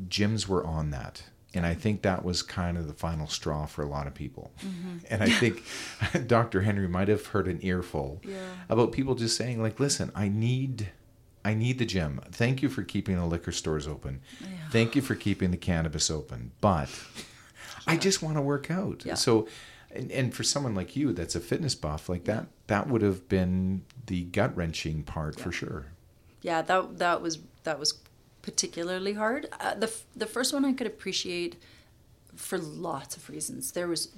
[0.09, 1.25] gyms were on that.
[1.55, 4.53] And I think that was kind of the final straw for a lot of people.
[4.61, 4.99] Mm-hmm.
[5.11, 5.63] And I think
[6.27, 6.63] Dr.
[6.63, 8.37] Henry might have heard an earful yeah.
[8.69, 10.91] about people just saying, like, listen, I need
[11.45, 12.21] I need the gym.
[12.33, 14.23] Thank you for keeping the liquor stores open.
[14.41, 14.49] Yeah.
[14.71, 16.53] Thank you for keeping the cannabis open.
[16.63, 17.23] But yeah.
[17.87, 19.05] I just want to work out.
[19.05, 19.15] Yeah.
[19.15, 19.49] So
[19.91, 23.29] and, and, for someone like you that's a fitness buff, like that that would have
[23.29, 25.87] been the gut wrenching part for sure.
[26.43, 27.95] Yeah, that that was that was
[28.43, 29.49] particularly hard.
[29.61, 31.57] Uh, the the first one I could appreciate
[32.35, 33.73] for lots of reasons.
[33.73, 34.09] There was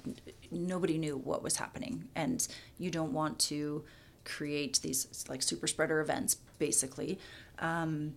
[0.51, 2.45] nobody knew what was happening, and
[2.77, 3.83] you don't want to
[4.25, 7.19] create these like super spreader events, basically.
[7.59, 8.15] Um,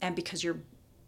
[0.00, 0.60] and because you're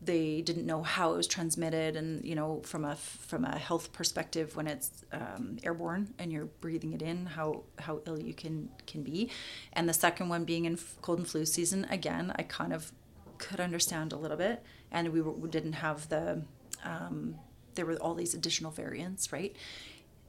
[0.03, 3.93] they didn't know how it was transmitted and you know from a from a health
[3.93, 8.71] perspective when it's um, airborne and you're breathing it in how how ill you can
[8.87, 9.31] can be.
[9.73, 12.93] And the second one being in cold and flu season again i kind of
[13.41, 14.63] could understand a little bit.
[14.93, 16.43] And we, were, we didn't have the
[16.85, 17.37] um,
[17.75, 19.57] there were all these additional variants right?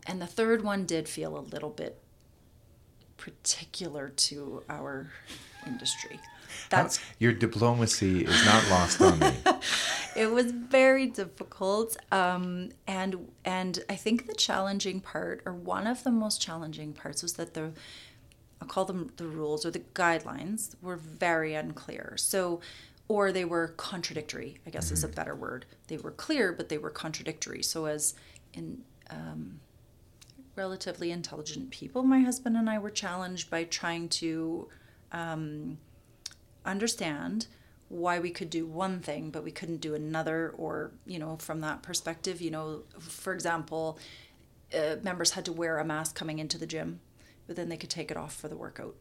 [0.07, 2.01] And the third one did feel a little bit
[3.17, 5.11] particular to our
[5.67, 6.19] industry
[6.69, 9.33] that's your diplomacy is not lost on me.
[10.15, 16.03] it was very difficult, um, and and I think the challenging part, or one of
[16.03, 17.71] the most challenging parts, was that the
[18.61, 22.15] I'll call them the rules or the guidelines were very unclear.
[22.17, 22.61] So
[23.11, 24.93] or they were contradictory i guess mm-hmm.
[24.93, 25.15] is a mm-hmm.
[25.15, 28.13] better word they were clear but they were contradictory so as
[28.53, 29.59] in um,
[30.55, 34.67] relatively intelligent people my husband and i were challenged by trying to
[35.11, 35.77] um,
[36.65, 37.47] understand
[37.91, 41.59] why we could do one thing but we couldn't do another or you know from
[41.59, 43.99] that perspective you know for example
[44.73, 47.01] uh, members had to wear a mask coming into the gym
[47.47, 48.95] but then they could take it off for the workout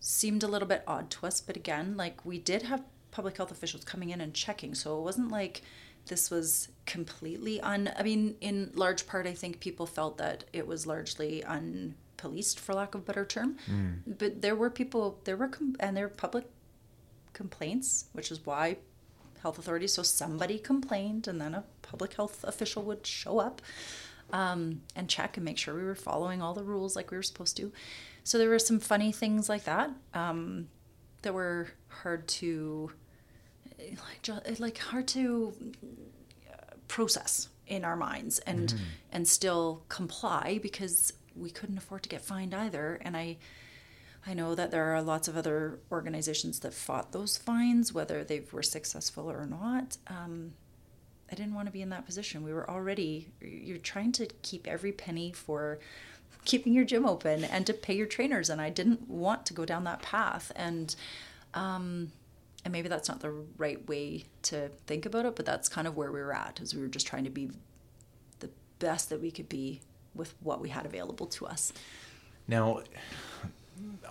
[0.00, 3.50] seemed a little bit odd to us but again like we did have public health
[3.50, 5.60] officials coming in and checking so it wasn't like
[6.06, 10.66] this was completely un i mean in large part i think people felt that it
[10.66, 13.98] was largely unpoliced for lack of a better term mm.
[14.18, 16.46] but there were people there were com- and there were public
[17.40, 18.76] complaints, which is why
[19.42, 23.62] health authorities, so somebody complained and then a public health official would show up
[24.32, 27.22] um, and check and make sure we were following all the rules like we were
[27.22, 27.72] supposed to.
[28.24, 30.68] So there were some funny things like that um,
[31.22, 32.92] that were hard to
[33.78, 35.54] like, like hard to
[36.52, 38.84] uh, process in our minds and mm-hmm.
[39.12, 43.38] and still comply because we couldn't afford to get fined either and I
[44.26, 48.42] I know that there are lots of other organizations that fought those fines, whether they
[48.52, 49.96] were successful or not.
[50.08, 50.52] Um,
[51.32, 52.42] I didn't want to be in that position.
[52.42, 55.78] We were already, you're trying to keep every penny for
[56.44, 58.50] keeping your gym open and to pay your trainers.
[58.50, 60.52] And I didn't want to go down that path.
[60.54, 60.94] And,
[61.54, 62.12] um,
[62.64, 65.96] and maybe that's not the right way to think about it, but that's kind of
[65.96, 67.50] where we were at, is we were just trying to be
[68.40, 69.80] the best that we could be
[70.14, 71.72] with what we had available to us.
[72.48, 72.82] Now,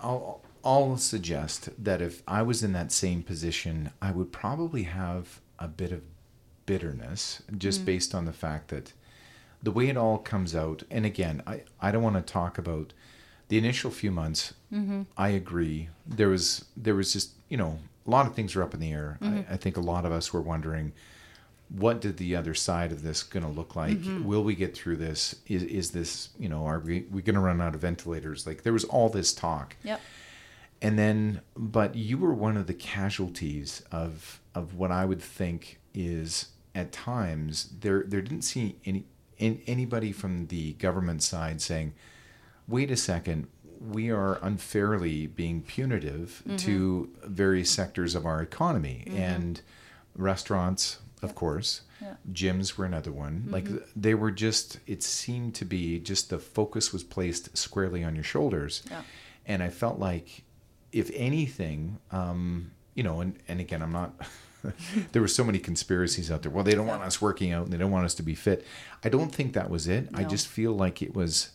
[0.02, 5.40] I'll, I'll suggest that if I was in that same position, I would probably have
[5.58, 6.02] a bit of
[6.66, 7.86] bitterness just mm.
[7.86, 8.92] based on the fact that
[9.62, 10.82] the way it all comes out.
[10.90, 12.92] And again, I, I don't want to talk about
[13.48, 14.54] the initial few months.
[14.72, 15.02] Mm-hmm.
[15.16, 15.88] I agree.
[16.06, 18.92] There was there was just you know a lot of things were up in the
[18.92, 19.18] air.
[19.20, 19.50] Mm-hmm.
[19.50, 20.92] I, I think a lot of us were wondering
[21.70, 23.98] what did the other side of this going to look like?
[23.98, 24.24] Mm-hmm.
[24.24, 25.36] Will we get through this?
[25.46, 28.46] Is is this you know are we we going to run out of ventilators?
[28.46, 29.76] Like there was all this talk.
[29.84, 30.00] Yep.
[30.82, 35.78] And then, but you were one of the casualties of of what I would think
[35.94, 39.04] is at times there there didn't see any
[39.38, 41.94] in, anybody from the government side saying,
[42.66, 43.48] wait a second,
[43.80, 46.56] we are unfairly being punitive mm-hmm.
[46.56, 49.16] to various sectors of our economy mm-hmm.
[49.16, 49.62] and
[50.16, 51.82] restaurants of course.
[52.00, 52.14] Yeah.
[52.32, 53.42] Gyms were another one.
[53.42, 53.52] Mm-hmm.
[53.52, 58.14] Like they were just, it seemed to be just the focus was placed squarely on
[58.14, 58.82] your shoulders.
[58.90, 59.02] Yeah.
[59.46, 60.42] And I felt like,
[60.92, 64.14] if anything, um, you know, and, and again, I'm not,
[65.12, 66.50] there were so many conspiracies out there.
[66.50, 68.66] Well, they don't want us working out and they don't want us to be fit.
[69.04, 70.10] I don't think that was it.
[70.12, 70.18] No.
[70.18, 71.50] I just feel like it was,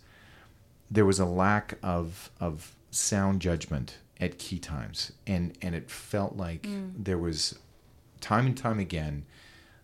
[0.90, 5.12] there was a lack of, of sound judgment at key times.
[5.28, 6.92] And, and it felt like mm.
[6.98, 7.58] there was
[8.22, 9.26] time and time again,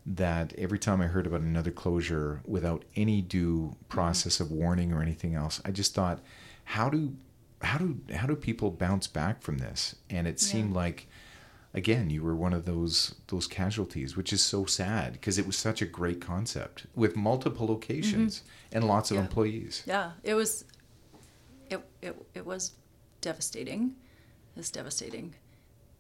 [0.06, 5.02] that every time I heard about another closure without any due process of warning or
[5.02, 6.20] anything else, I just thought,
[6.64, 7.16] how do
[7.62, 9.96] how do how do people bounce back from this?
[10.10, 10.78] And it seemed yeah.
[10.78, 11.08] like
[11.74, 15.56] again you were one of those those casualties which is so sad because it was
[15.56, 18.78] such a great concept with multiple locations mm-hmm.
[18.78, 19.22] and lots of yeah.
[19.22, 20.66] employees yeah it was
[21.70, 22.74] it, it it was
[23.22, 23.96] devastating
[24.58, 25.34] it's devastating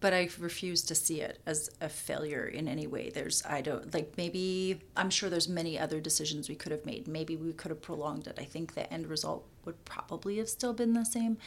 [0.02, 3.12] but I refuse to see it as a failure in any way.
[3.12, 7.08] There's, I don't, like maybe, I'm sure there's many other decisions we could have made.
[7.08, 8.38] Maybe we could have prolonged it.
[8.40, 11.38] I think the end result would probably have still been the same.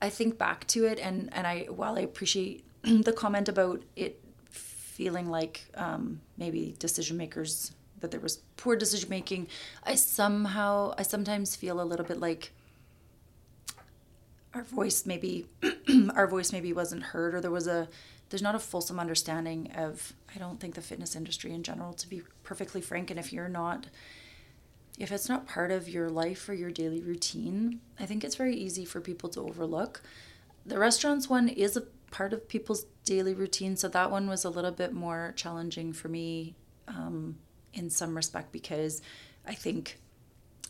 [0.00, 4.18] I think back to it, and, and I, while I appreciate the comment about it
[4.48, 9.48] feeling like um, maybe decision makers, that there was poor decision making,
[9.84, 12.52] I somehow, I sometimes feel a little bit like,
[14.54, 15.46] our voice maybe
[16.14, 17.88] our voice maybe wasn't heard or there was a
[18.28, 22.08] there's not a fulsome understanding of I don't think the fitness industry in general to
[22.08, 23.86] be perfectly frank and if you're not
[25.00, 28.54] if it's not part of your life or your daily routine, I think it's very
[28.54, 30.02] easy for people to overlook.
[30.66, 33.76] The restaurants one is a part of people's daily routine.
[33.76, 36.54] So that one was a little bit more challenging for me
[36.86, 37.38] um,
[37.72, 39.00] in some respect because
[39.46, 39.98] I think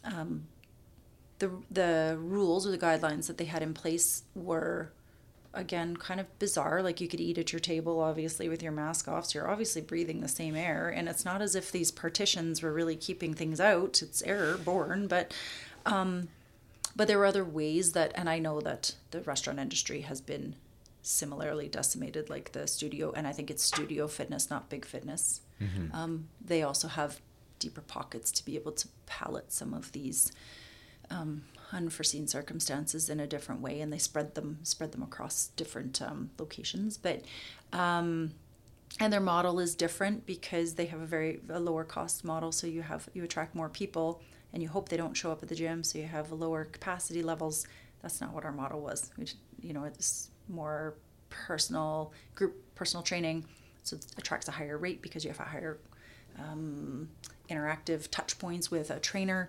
[0.04, 0.46] um,
[1.40, 4.92] the the rules or the guidelines that they had in place were
[5.52, 6.82] again kind of bizarre.
[6.82, 9.82] Like you could eat at your table obviously with your mask off so you're obviously
[9.82, 13.60] breathing the same air and it's not as if these partitions were really keeping things
[13.60, 14.00] out.
[14.00, 15.34] It's airborne but
[15.84, 16.28] um
[16.94, 20.54] but there were other ways that and i know that the restaurant industry has been
[21.02, 25.40] similarly decimated like the studio and i think it's studio fitness not big fitness.
[25.60, 25.94] Mm-hmm.
[25.94, 27.20] um, they also have
[27.58, 30.32] deeper pockets to be able to pallet some of these
[31.10, 31.42] um,
[31.72, 36.30] unforeseen circumstances in a different way, and they spread them spread them across different um,
[36.38, 36.96] locations.
[36.96, 37.22] But
[37.72, 38.32] um,
[38.98, 42.66] and their model is different because they have a very a lower cost model, so
[42.66, 44.20] you have you attract more people,
[44.52, 47.22] and you hope they don't show up at the gym, so you have lower capacity
[47.22, 47.66] levels.
[48.02, 49.10] That's not what our model was.
[49.18, 49.26] We,
[49.60, 50.94] you know, it's more
[51.28, 53.44] personal group personal training,
[53.82, 55.78] so it attracts a higher rate because you have a higher
[56.38, 57.08] um,
[57.48, 59.48] interactive touch points with a trainer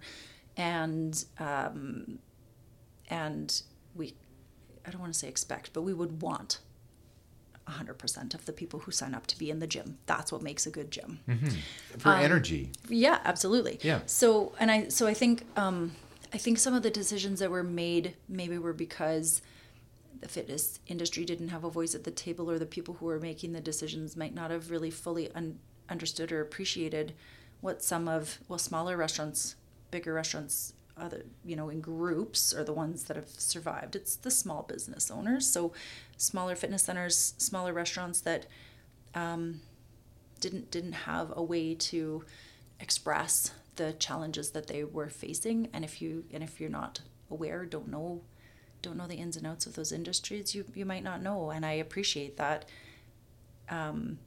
[0.62, 2.20] and um,
[3.10, 3.62] and
[3.96, 4.14] we
[4.86, 6.60] I don't want to say expect, but we would want
[7.68, 9.98] 100% of the people who sign up to be in the gym.
[10.06, 11.20] That's what makes a good gym.
[11.28, 11.48] Mm-hmm.
[12.00, 12.72] For um, energy.
[12.90, 13.80] Yeah, absolutely.
[13.82, 14.00] Yeah.
[14.06, 15.92] So, and I, so I think, um,
[16.34, 19.42] I think some of the decisions that were made maybe were because
[20.20, 23.20] the fitness industry didn't have a voice at the table or the people who were
[23.20, 27.14] making the decisions might not have really fully un- understood or appreciated
[27.62, 29.56] what some of, well, smaller restaurants
[29.92, 33.96] bigger restaurants other you know in groups are the ones that have survived.
[33.96, 35.48] It's the small business owners.
[35.48, 35.74] So
[36.18, 38.46] smaller fitness centers smaller restaurants that
[39.16, 39.62] um,
[40.40, 42.24] didn't didn't have a way to
[42.80, 45.70] express the challenges that they were facing.
[45.74, 48.22] And if you and if you're not aware don't know
[48.82, 51.52] don't know the ins and outs of those industries you you might not know.
[51.52, 52.66] And i appreciate that
[53.70, 54.20] um,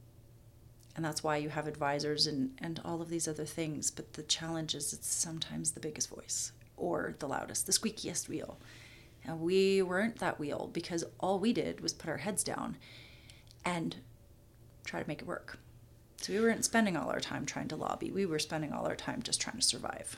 [0.95, 4.23] and that's why you have advisors and, and all of these other things but the
[4.23, 8.57] challenge is it's sometimes the biggest voice or the loudest the squeakiest wheel.
[9.23, 12.77] And we weren't that wheel because all we did was put our heads down
[13.63, 13.95] and
[14.83, 15.57] try to make it work.
[16.21, 18.11] So we weren't spending all our time trying to lobby.
[18.11, 20.17] We were spending all our time just trying to survive.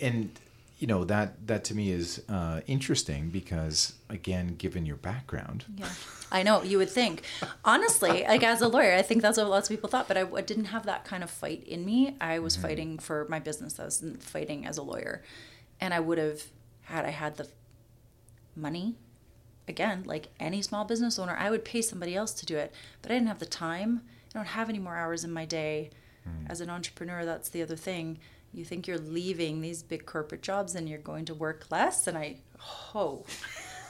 [0.00, 0.38] And
[0.78, 5.64] you know that that to me is uh, interesting because again given your background.
[5.76, 5.88] Yeah.
[6.30, 7.22] I know you would think.
[7.64, 10.22] Honestly like as a lawyer i think that's what lots of people thought but i,
[10.22, 12.16] I didn't have that kind of fight in me.
[12.20, 12.66] I was mm-hmm.
[12.66, 13.80] fighting for my business.
[13.80, 15.22] I was fighting as a lawyer.
[15.80, 16.42] And i would have
[16.82, 17.48] had i had the
[18.54, 18.96] money
[19.68, 22.74] again like any small business owner i would pay somebody else to do it.
[23.00, 24.02] But i didn't have the time.
[24.34, 25.88] I don't have any more hours in my day
[26.28, 26.50] mm.
[26.50, 27.24] as an entrepreneur.
[27.24, 28.18] That's the other thing
[28.52, 32.06] you think you're leaving these big corporate jobs and you're going to work less?
[32.06, 32.36] And i
[32.94, 33.24] oh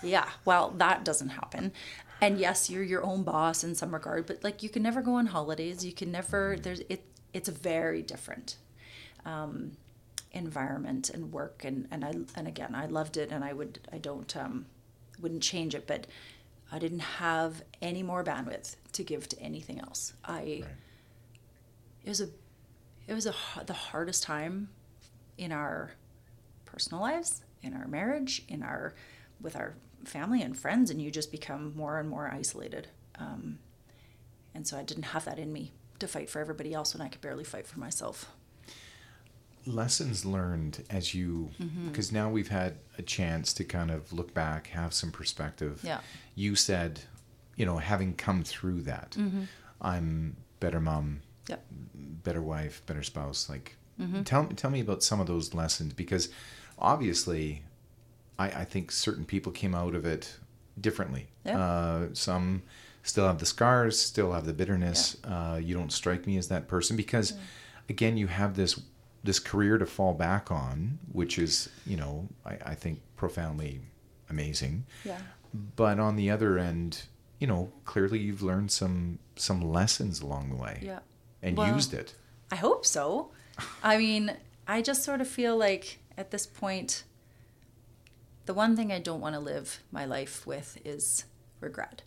[0.03, 1.73] yeah well that doesn't happen.
[2.21, 5.15] And yes you're your own boss in some regard but like you can never go
[5.15, 5.85] on holidays.
[5.85, 8.57] You can never there's it it's a very different
[9.25, 9.73] um,
[10.33, 11.65] environment and work.
[11.65, 14.67] And and I and again I loved it and I would I don't um
[15.21, 16.07] wouldn't change it but
[16.71, 20.15] I didn't have any more bandwidth to give to anything else.
[20.25, 20.65] I right.
[22.05, 22.29] it was a
[23.09, 23.35] it was a,
[23.67, 24.69] the hardest time
[25.39, 25.93] in our
[26.65, 28.95] personal lives, in our marriage, in our
[29.41, 32.89] with our family and friends, and you just become more and more isolated.
[33.19, 33.59] Um,
[34.55, 37.09] and so I didn't have that in me to fight for everybody else when I
[37.09, 38.31] could barely fight for myself.
[39.67, 41.51] Lessons learned as you,
[41.87, 42.17] because mm-hmm.
[42.17, 45.81] now we've had a chance to kind of look back, have some perspective.
[45.83, 46.01] Yeah.
[46.35, 47.01] You said,
[47.57, 49.43] you know, having come through that, mm-hmm.
[49.81, 51.65] I'm better mom, yep.
[51.95, 53.49] better wife, better spouse.
[53.49, 54.23] Like, mm-hmm.
[54.23, 56.29] tell tell me about some of those lessons because
[56.79, 57.63] obviously,
[58.39, 60.37] I, I think certain people came out of it
[60.81, 61.29] differently.
[61.45, 61.57] Yep.
[61.57, 62.63] Uh, some
[63.03, 65.17] still have the scars, still have the bitterness.
[65.23, 65.33] Yep.
[65.33, 67.35] Uh, you don't strike me as that person because,
[67.89, 68.81] again, you have this
[69.25, 73.81] this career to fall back on, which is you know I, I think profoundly
[74.31, 74.85] amazing.
[75.05, 75.19] Yeah.
[75.77, 77.05] But on the other end,
[77.39, 80.81] you know, clearly you've learned some some lessons along the way.
[80.83, 81.01] Yeah
[81.47, 82.15] and well, used it.
[82.51, 83.31] I hope so.
[83.83, 87.05] I mean, I just sort of feel like at this point,
[88.47, 91.25] the one thing I don't want to live my life with is
[91.61, 92.03] regret.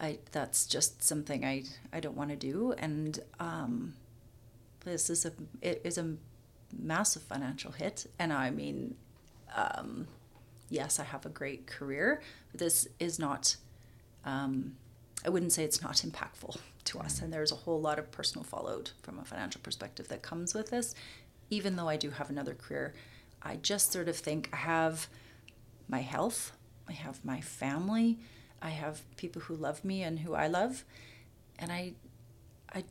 [0.00, 3.94] I that's just something I I don't want to do, and um,
[4.84, 6.16] this is a it is a
[6.78, 8.96] massive financial hit, and I mean,
[9.54, 10.06] um,
[10.68, 13.56] yes, I have a great career, but this is not.
[14.24, 14.76] Um,
[15.24, 16.56] I wouldn't say it's not impactful
[16.86, 17.20] to us.
[17.20, 20.70] And there's a whole lot of personal fallout from a financial perspective that comes with
[20.70, 20.94] this.
[21.50, 22.94] Even though I do have another career,
[23.42, 25.08] I just sort of think I have
[25.88, 26.52] my health,
[26.88, 28.18] I have my family,
[28.60, 30.84] I have people who love me and who I love.
[31.58, 31.94] And I
[32.72, 32.84] I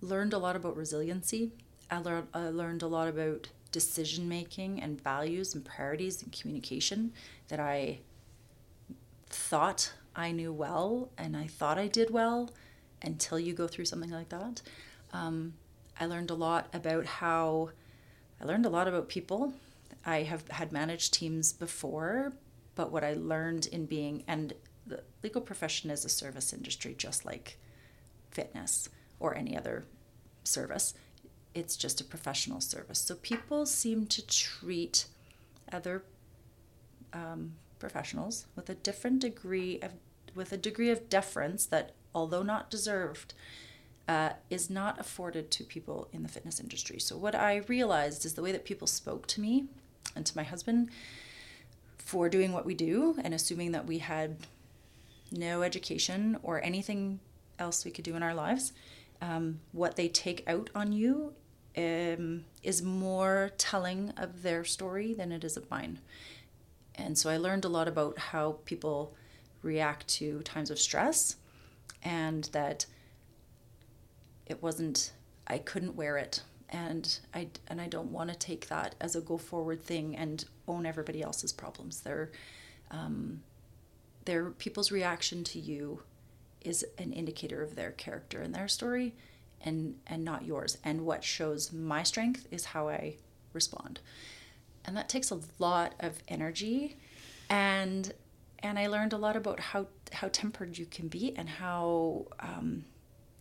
[0.00, 1.52] learned a lot about resiliency.
[1.90, 7.12] I learned I learned a lot about decision making and values and priorities and communication
[7.48, 8.00] that I
[9.28, 12.50] thought I knew well and I thought I did well
[13.02, 14.62] until you go through something like that.
[15.12, 15.54] Um,
[15.98, 17.70] I learned a lot about how
[18.40, 19.52] I learned a lot about people.
[20.04, 22.32] I have had managed teams before,
[22.74, 24.54] but what I learned in being and
[24.86, 27.58] the legal profession is a service industry just like
[28.30, 28.88] fitness
[29.18, 29.84] or any other
[30.44, 30.94] service.
[31.54, 32.98] It's just a professional service.
[32.98, 35.06] So people seem to treat
[35.72, 36.04] other
[37.12, 39.92] um, professionals with a different degree of
[40.34, 43.34] with a degree of deference that although not deserved
[44.08, 46.98] uh, is not afforded to people in the fitness industry.
[46.98, 49.66] So what i realized is the way that people spoke to me
[50.16, 50.90] and to my husband
[51.98, 54.36] for doing what we do and assuming that we had
[55.30, 57.20] no education or anything
[57.58, 58.72] else we could do in our lives
[59.22, 61.34] um, what they take out on you
[61.76, 65.98] um, is more telling of their story than it is of mine.
[66.94, 69.14] And so I learned a lot about how people
[69.62, 71.36] react to times of stress
[72.02, 72.86] and that
[74.46, 75.12] it wasn't
[75.46, 79.20] I couldn't wear it and I and I don't want to take that as a
[79.20, 82.00] go forward thing and own everybody else's problems.
[82.00, 82.30] Their
[82.90, 83.42] um,
[84.24, 86.02] their people's reaction to you
[86.60, 89.14] is an indicator of their character and their story
[89.62, 90.78] and and not yours.
[90.84, 93.16] And what shows my strength is how I
[93.52, 94.00] respond
[94.84, 96.96] and that takes a lot of energy
[97.48, 98.12] and
[98.62, 102.84] and I learned a lot about how how tempered you can be and how um,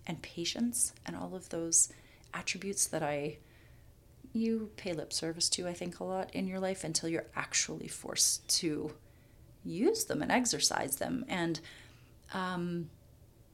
[0.07, 1.91] and patience and all of those
[2.33, 3.37] attributes that I
[4.33, 7.87] you pay lip service to I think a lot in your life until you're actually
[7.87, 8.93] forced to
[9.65, 11.25] use them and exercise them.
[11.27, 11.59] And
[12.33, 12.89] um,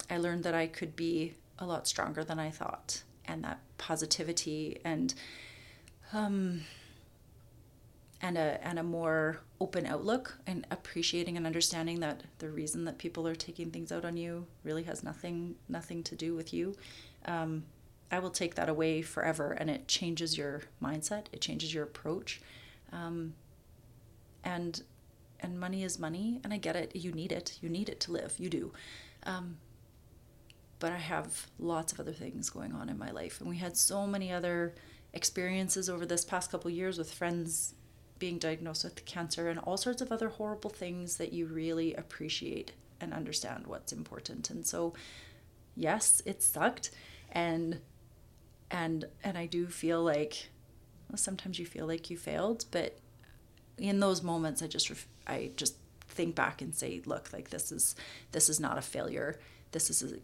[0.10, 3.04] I learned that I could be a lot stronger than I thought.
[3.26, 5.14] And that positivity and
[6.14, 6.62] um,
[8.22, 12.98] and a and a more open outlook and appreciating and understanding that the reason that
[12.98, 16.76] people are taking things out on you really has nothing nothing to do with you
[17.26, 17.64] um,
[18.12, 22.42] i will take that away forever and it changes your mindset it changes your approach
[22.92, 23.34] um,
[24.44, 24.84] and
[25.40, 28.12] and money is money and i get it you need it you need it to
[28.12, 28.72] live you do
[29.24, 29.58] um,
[30.80, 33.76] but i have lots of other things going on in my life and we had
[33.76, 34.74] so many other
[35.14, 37.74] experiences over this past couple years with friends
[38.18, 42.72] being diagnosed with cancer and all sorts of other horrible things that you really appreciate
[43.02, 44.50] and understand what's important.
[44.50, 44.94] And so,
[45.76, 46.92] yes, it sucked,
[47.32, 47.82] and
[48.72, 50.50] and and I do feel like
[51.10, 52.98] well, sometimes you feel like you failed, but
[53.78, 54.92] in those moments, I just
[55.28, 55.76] I just
[56.08, 57.96] think back and say, look, like this is
[58.32, 59.40] this is not a failure.
[59.72, 60.18] This is a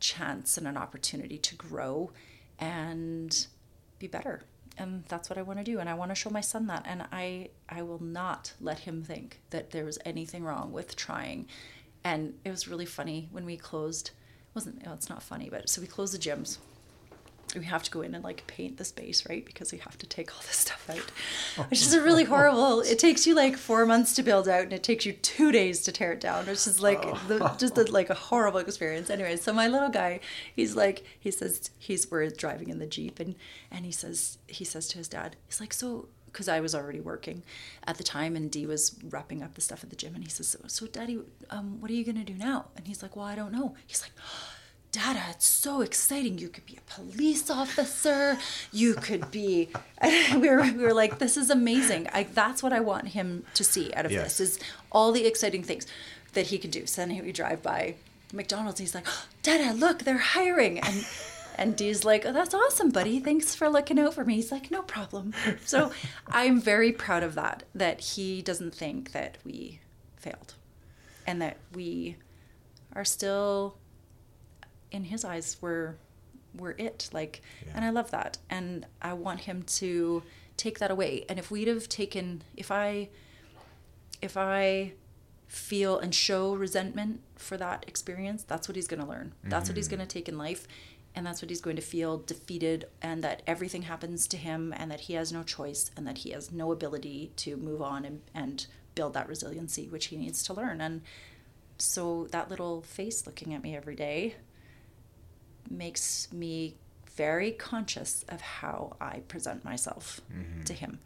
[0.00, 2.10] chance and an opportunity to grow
[2.58, 3.46] and
[3.98, 4.42] be better
[4.76, 6.84] and that's what I want to do and I want to show my son that
[6.86, 11.46] and I I will not let him think that there was anything wrong with trying.
[12.02, 14.10] And it was really funny when we closed
[14.54, 16.58] wasn't it's not funny but so we closed the gyms
[17.54, 19.44] we have to go in and like paint the space, right?
[19.44, 22.80] Because we have to take all this stuff out, which is really horrible.
[22.80, 25.82] It takes you like four months to build out, and it takes you two days
[25.84, 29.10] to tear it down, which is like the, just a, like a horrible experience.
[29.10, 30.20] Anyway, so my little guy,
[30.54, 33.34] he's like, he says he's we're driving in the jeep, and
[33.70, 37.00] and he says he says to his dad, he's like, so because I was already
[37.00, 37.44] working
[37.86, 40.30] at the time, and Dee was wrapping up the stuff at the gym, and he
[40.30, 42.66] says, so, so Daddy, um, what are you gonna do now?
[42.76, 43.76] And he's like, well, I don't know.
[43.86, 44.12] He's like
[44.94, 46.38] Dada, it's so exciting.
[46.38, 48.38] You could be a police officer.
[48.70, 49.68] You could be.
[50.34, 52.06] we were, we were like, this is amazing.
[52.12, 54.38] I, that's what I want him to see out of yes.
[54.38, 54.58] this is
[54.92, 55.88] all the exciting things
[56.34, 56.86] that he can do.
[56.86, 57.96] So then we drive by
[58.32, 58.78] McDonald's.
[58.78, 60.78] he's like, oh, Dada, look, they're hiring.
[60.78, 61.04] And
[61.58, 63.18] and Dee's like, oh, that's awesome, buddy.
[63.18, 64.36] Thanks for looking out for me.
[64.36, 65.34] He's like, no problem.
[65.64, 65.90] So
[66.28, 67.64] I'm very proud of that.
[67.74, 69.80] That he doesn't think that we
[70.16, 70.54] failed,
[71.26, 72.16] and that we
[72.94, 73.76] are still
[74.94, 75.96] in his eyes were
[76.56, 77.72] were it like yeah.
[77.74, 80.22] and i love that and i want him to
[80.56, 83.08] take that away and if we'd have taken if i
[84.22, 84.92] if i
[85.48, 89.72] feel and show resentment for that experience that's what he's going to learn that's mm-hmm.
[89.72, 89.96] what he's mm-hmm.
[89.96, 90.66] going to take in life
[91.16, 94.90] and that's what he's going to feel defeated and that everything happens to him and
[94.90, 98.20] that he has no choice and that he has no ability to move on and,
[98.34, 101.02] and build that resiliency which he needs to learn and
[101.78, 104.34] so that little face looking at me every day
[105.70, 106.74] makes me
[107.16, 110.62] very conscious of how I present myself mm-hmm.
[110.64, 110.98] to him.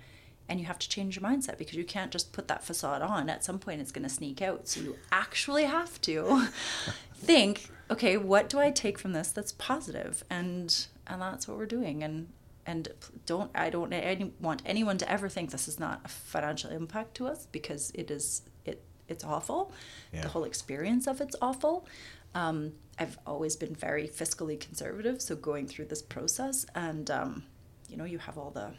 [0.49, 3.29] and you have to change your mindset because you can't just put that facade on
[3.29, 6.47] at some point it's going to sneak out so you actually have to
[7.15, 10.25] think okay what do i take from this that's positive?
[10.31, 12.29] and and that's what we're doing and
[12.65, 12.89] and
[13.27, 17.15] don't i don't I want anyone to ever think this is not a financial impact
[17.17, 19.73] to us because it is it it's awful
[20.13, 20.23] Yeah.
[20.23, 21.87] the whole experience of it's awful
[22.35, 27.43] um, i've always been very fiscally conservative so going through this process and um,
[27.89, 28.73] you know you have all the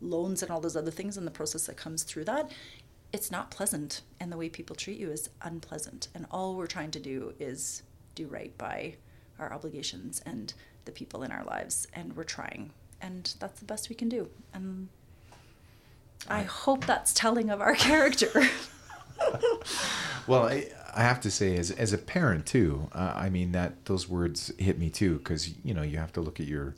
[0.00, 2.50] loans and all those other things and the process that comes through that
[3.14, 4.02] it's not pleasant.
[4.18, 6.08] And the way people treat you is unpleasant.
[6.16, 7.84] And all we're trying to do is
[8.16, 8.96] do right by
[9.38, 10.52] our obligations and
[10.84, 11.86] the people in our lives.
[11.94, 12.72] And we're trying.
[13.00, 14.28] And that's the best we can do.
[14.52, 14.88] And
[16.28, 18.48] i hope that's telling of our character.
[20.26, 20.66] Well, I,
[20.96, 24.52] I have to say, as as a parent too, uh, I mean that those words
[24.58, 26.74] hit me too, because you know you have to look at your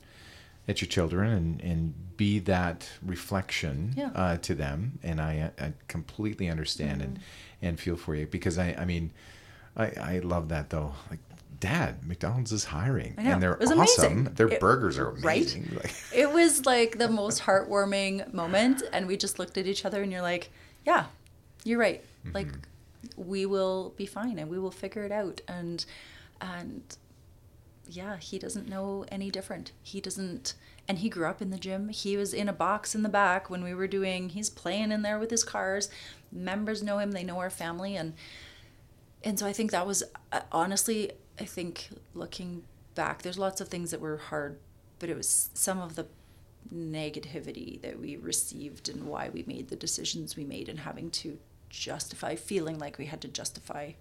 [0.68, 4.10] at your children and and be that reflection Yeah.
[4.14, 7.18] uh, to them, and I, I completely understand and
[7.62, 9.12] and feel for you because I I mean
[9.76, 11.20] I I love that though like.
[11.58, 13.78] Dad, McDonald's is hiring, and they're awesome.
[13.78, 14.24] amazing.
[14.34, 15.40] Their It- burgers are right?
[15.40, 15.70] amazing.
[15.82, 20.02] Like, it was like the most heartwarming moment and we just looked at each other
[20.02, 20.50] and you're like
[20.84, 21.06] yeah
[21.64, 22.04] you're right
[22.34, 22.48] like
[23.16, 25.40] we will be fine and we will figure it out.
[25.48, 25.84] And
[26.40, 26.96] and
[27.88, 29.72] yeah he doesn't know any different.
[29.82, 30.54] He doesn't
[30.88, 31.88] and he grew up in the gym.
[31.88, 35.02] He was in a box in the back when we were doing he's playing in
[35.02, 35.88] there with his cars.
[36.32, 37.96] Members know him they know our family.
[37.96, 38.14] And
[39.24, 40.02] and so I think that was
[40.32, 42.62] uh, honestly, I think looking
[42.94, 44.58] back, there's lots of things that were hard,
[44.98, 46.06] but it was some of the
[46.74, 51.38] negativity that we received and why we made the decisions we made and having to
[51.70, 53.92] justify, feeling like we had to justify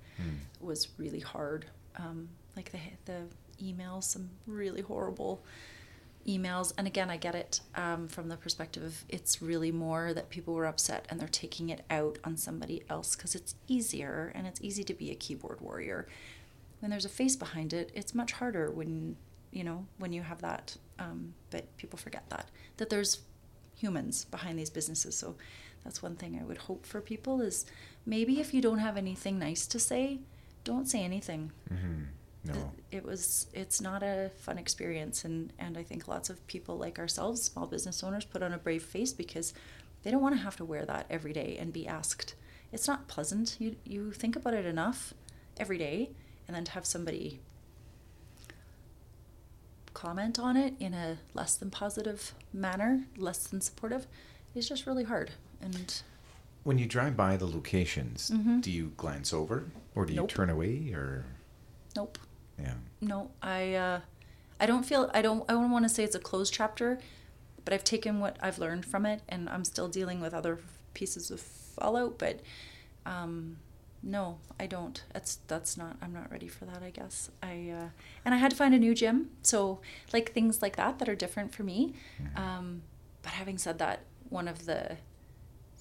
[0.60, 1.66] was really hard.
[1.98, 3.22] Um, like the, the
[3.64, 5.44] emails, some really horrible
[6.28, 6.74] emails.
[6.78, 10.54] And again i get it um, from the perspective of it's really more that people
[10.54, 14.60] were upset and they're taking it out on somebody else because it's easier and it's
[14.62, 16.08] easy to be a keyboard warrior.
[16.80, 19.18] When there's a face behind it it's much harder when
[19.52, 23.20] you know when you have that um, but people forget that that there's
[23.76, 25.16] humans behind these businesses.
[25.18, 25.36] So
[25.86, 27.66] that's one thing i would hope for people is
[28.06, 30.20] maybe if you don't have anything nice to say
[30.66, 31.52] don't say anything.
[31.72, 32.04] Mm-hmm.
[32.48, 36.78] No, it was it's not a fun experience and and i think lots of people
[36.78, 39.52] like ourselves small business owners put on a brave face because
[40.04, 42.36] they don't want to have to wear that every day and be asked.
[42.72, 43.56] It's not pleasant.
[43.60, 45.16] You you think about it enough
[45.58, 46.12] every day
[46.48, 47.40] and then to have somebody
[49.96, 54.06] comment on it in a less than positive manner less than supportive
[54.54, 55.32] is just really hard
[55.62, 56.02] and
[56.64, 58.30] when you drive by the locations,
[58.62, 60.28] do you glance over or do you Mm-hmm.
[60.28, 61.26] Turn away or
[61.96, 62.18] nope
[62.60, 62.74] yeah?
[63.02, 64.00] No, I uh,
[64.60, 67.00] I don't feel I don't I don't want to say it's a closed chapter,
[67.64, 70.60] but I've taken what I've learned from it, and I'm still dealing with other
[70.94, 72.18] pieces of fallout.
[72.18, 72.40] But
[73.06, 73.58] um,
[74.02, 75.04] no, I don't.
[75.14, 75.98] That's that's not.
[76.02, 76.82] I'm not ready for that.
[76.82, 77.90] I guess I uh,
[78.24, 79.30] and I had to find a new gym.
[79.44, 79.80] So
[80.14, 81.94] like things like that that are different for me.
[82.36, 82.84] Um,
[83.22, 84.98] but having said that, one of the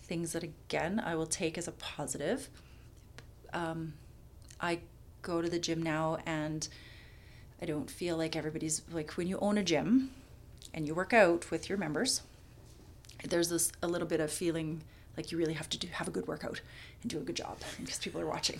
[0.04, 2.48] things that again I will take as a positive.
[3.52, 3.94] Um,
[4.60, 4.80] I
[5.22, 6.68] go to the gym now and
[7.60, 10.10] I don't feel like everybody's like when you own a gym
[10.72, 12.22] and you work out with your members,
[13.22, 14.82] there's this a little bit of feeling
[15.16, 16.60] like you really have to do have a good workout
[17.02, 18.58] and do a good job because people are watching.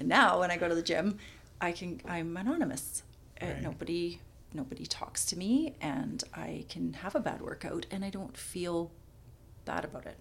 [0.00, 1.18] And now when I go to the gym,
[1.60, 3.02] I can I'm anonymous.
[3.40, 4.20] Uh, nobody
[4.54, 8.90] nobody talks to me and I can have a bad workout and I don't feel
[9.64, 10.16] bad about it.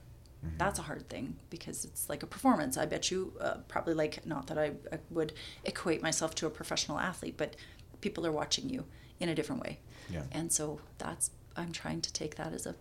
[0.57, 2.75] That's a hard thing because it's like a performance.
[2.77, 5.33] I bet you, uh, probably like, not that I, I would
[5.65, 7.55] equate myself to a professional athlete, but
[8.01, 8.85] people are watching you
[9.19, 9.79] in a different way.
[10.09, 10.23] Yeah.
[10.31, 12.75] And so that's, I'm trying to take that as a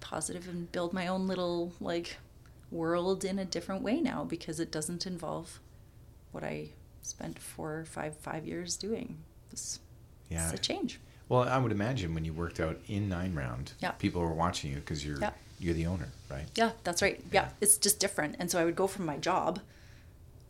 [0.00, 2.18] positive and build my own little like
[2.70, 5.60] world in a different way now because it doesn't involve
[6.32, 9.18] what I spent four or five, five years doing.
[9.52, 9.80] It's,
[10.28, 10.44] Yeah.
[10.50, 11.00] it's a change.
[11.28, 13.92] Well, I would imagine when you worked out in 9Round, Yeah.
[13.92, 15.32] people were watching you because you're Yeah.
[15.58, 16.46] You're the owner, right?
[16.54, 17.22] Yeah, that's right.
[17.32, 18.36] Yeah, it's just different.
[18.38, 19.60] And so I would go from my job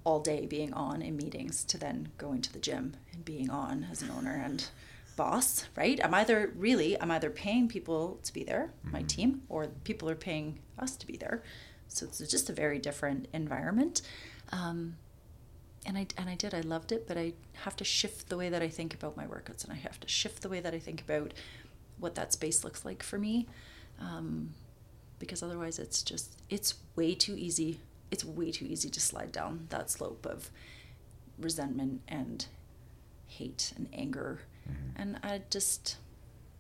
[0.05, 3.87] all day being on in meetings to then going to the gym and being on
[3.91, 4.69] as an owner and
[5.17, 5.99] boss, right?
[6.05, 10.15] I'm either really, I'm either paying people to be there, my team, or people are
[10.15, 11.43] paying us to be there.
[11.89, 14.03] So it's just a very different environment.
[14.53, 14.97] Um,
[15.87, 17.33] and I, and I did, I loved it, but I
[17.65, 20.09] have to shift the way that I think about my workouts and I have to
[20.09, 21.33] shift the way that I think about
[21.99, 23.47] what that space looks like for me.
[24.01, 24.51] Um,
[25.19, 29.67] because otherwise it's just it's way too easy it's way too easy to slide down
[29.71, 30.51] that slope of
[31.39, 32.47] resentment and
[33.27, 35.03] hate and anger mm-hmm.
[35.03, 35.97] and i just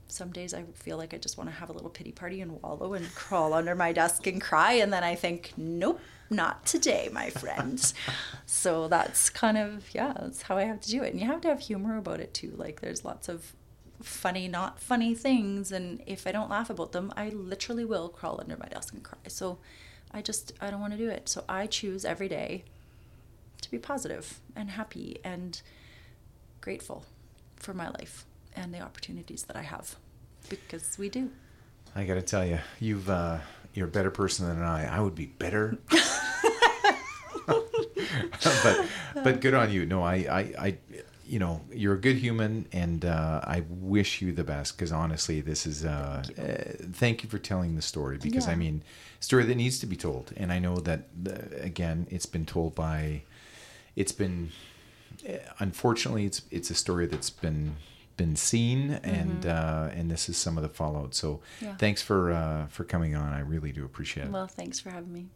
[0.08, 2.60] some days I feel like I just want to have a little pity party and
[2.62, 4.74] wallow and crawl under my desk and cry.
[4.74, 6.00] And then I think, nope,
[6.30, 7.94] not today, my friends
[8.46, 11.12] so that's kind of, yeah, that's how I have to do it.
[11.12, 12.54] And you have to have humor about it too.
[12.56, 13.54] Like there's lots of
[14.02, 15.72] funny, not funny things.
[15.72, 19.02] And if I don't laugh about them, I literally will crawl under my desk and
[19.02, 19.18] cry.
[19.28, 19.58] So
[20.12, 21.28] I just, I don't want to do it.
[21.28, 22.64] So I choose every day
[23.62, 25.60] to be positive and happy and
[26.60, 27.04] grateful
[27.56, 28.24] for my life
[28.54, 29.96] and the opportunities that I have
[30.48, 31.30] because we do.
[31.94, 33.38] I got to tell you, you've uh,
[33.74, 34.96] you're a better person than I.
[34.96, 35.78] I would be better.
[38.62, 38.88] but
[39.22, 39.86] but good on you.
[39.86, 40.78] No, I I, I
[41.26, 44.76] you know you're a good human, and uh, I wish you the best.
[44.76, 46.44] Because honestly, this is uh, thank, you.
[46.44, 48.18] Uh, thank you for telling the story.
[48.18, 48.52] Because yeah.
[48.52, 48.82] I mean,
[49.20, 52.74] story that needs to be told, and I know that the, again, it's been told
[52.74, 53.22] by,
[53.96, 54.50] it's been,
[55.28, 57.76] uh, unfortunately, it's it's a story that's been
[58.16, 59.50] been seen and mm-hmm.
[59.50, 61.76] uh, and this is some of the fallout so yeah.
[61.76, 65.12] thanks for uh, for coming on i really do appreciate it well thanks for having
[65.12, 65.26] me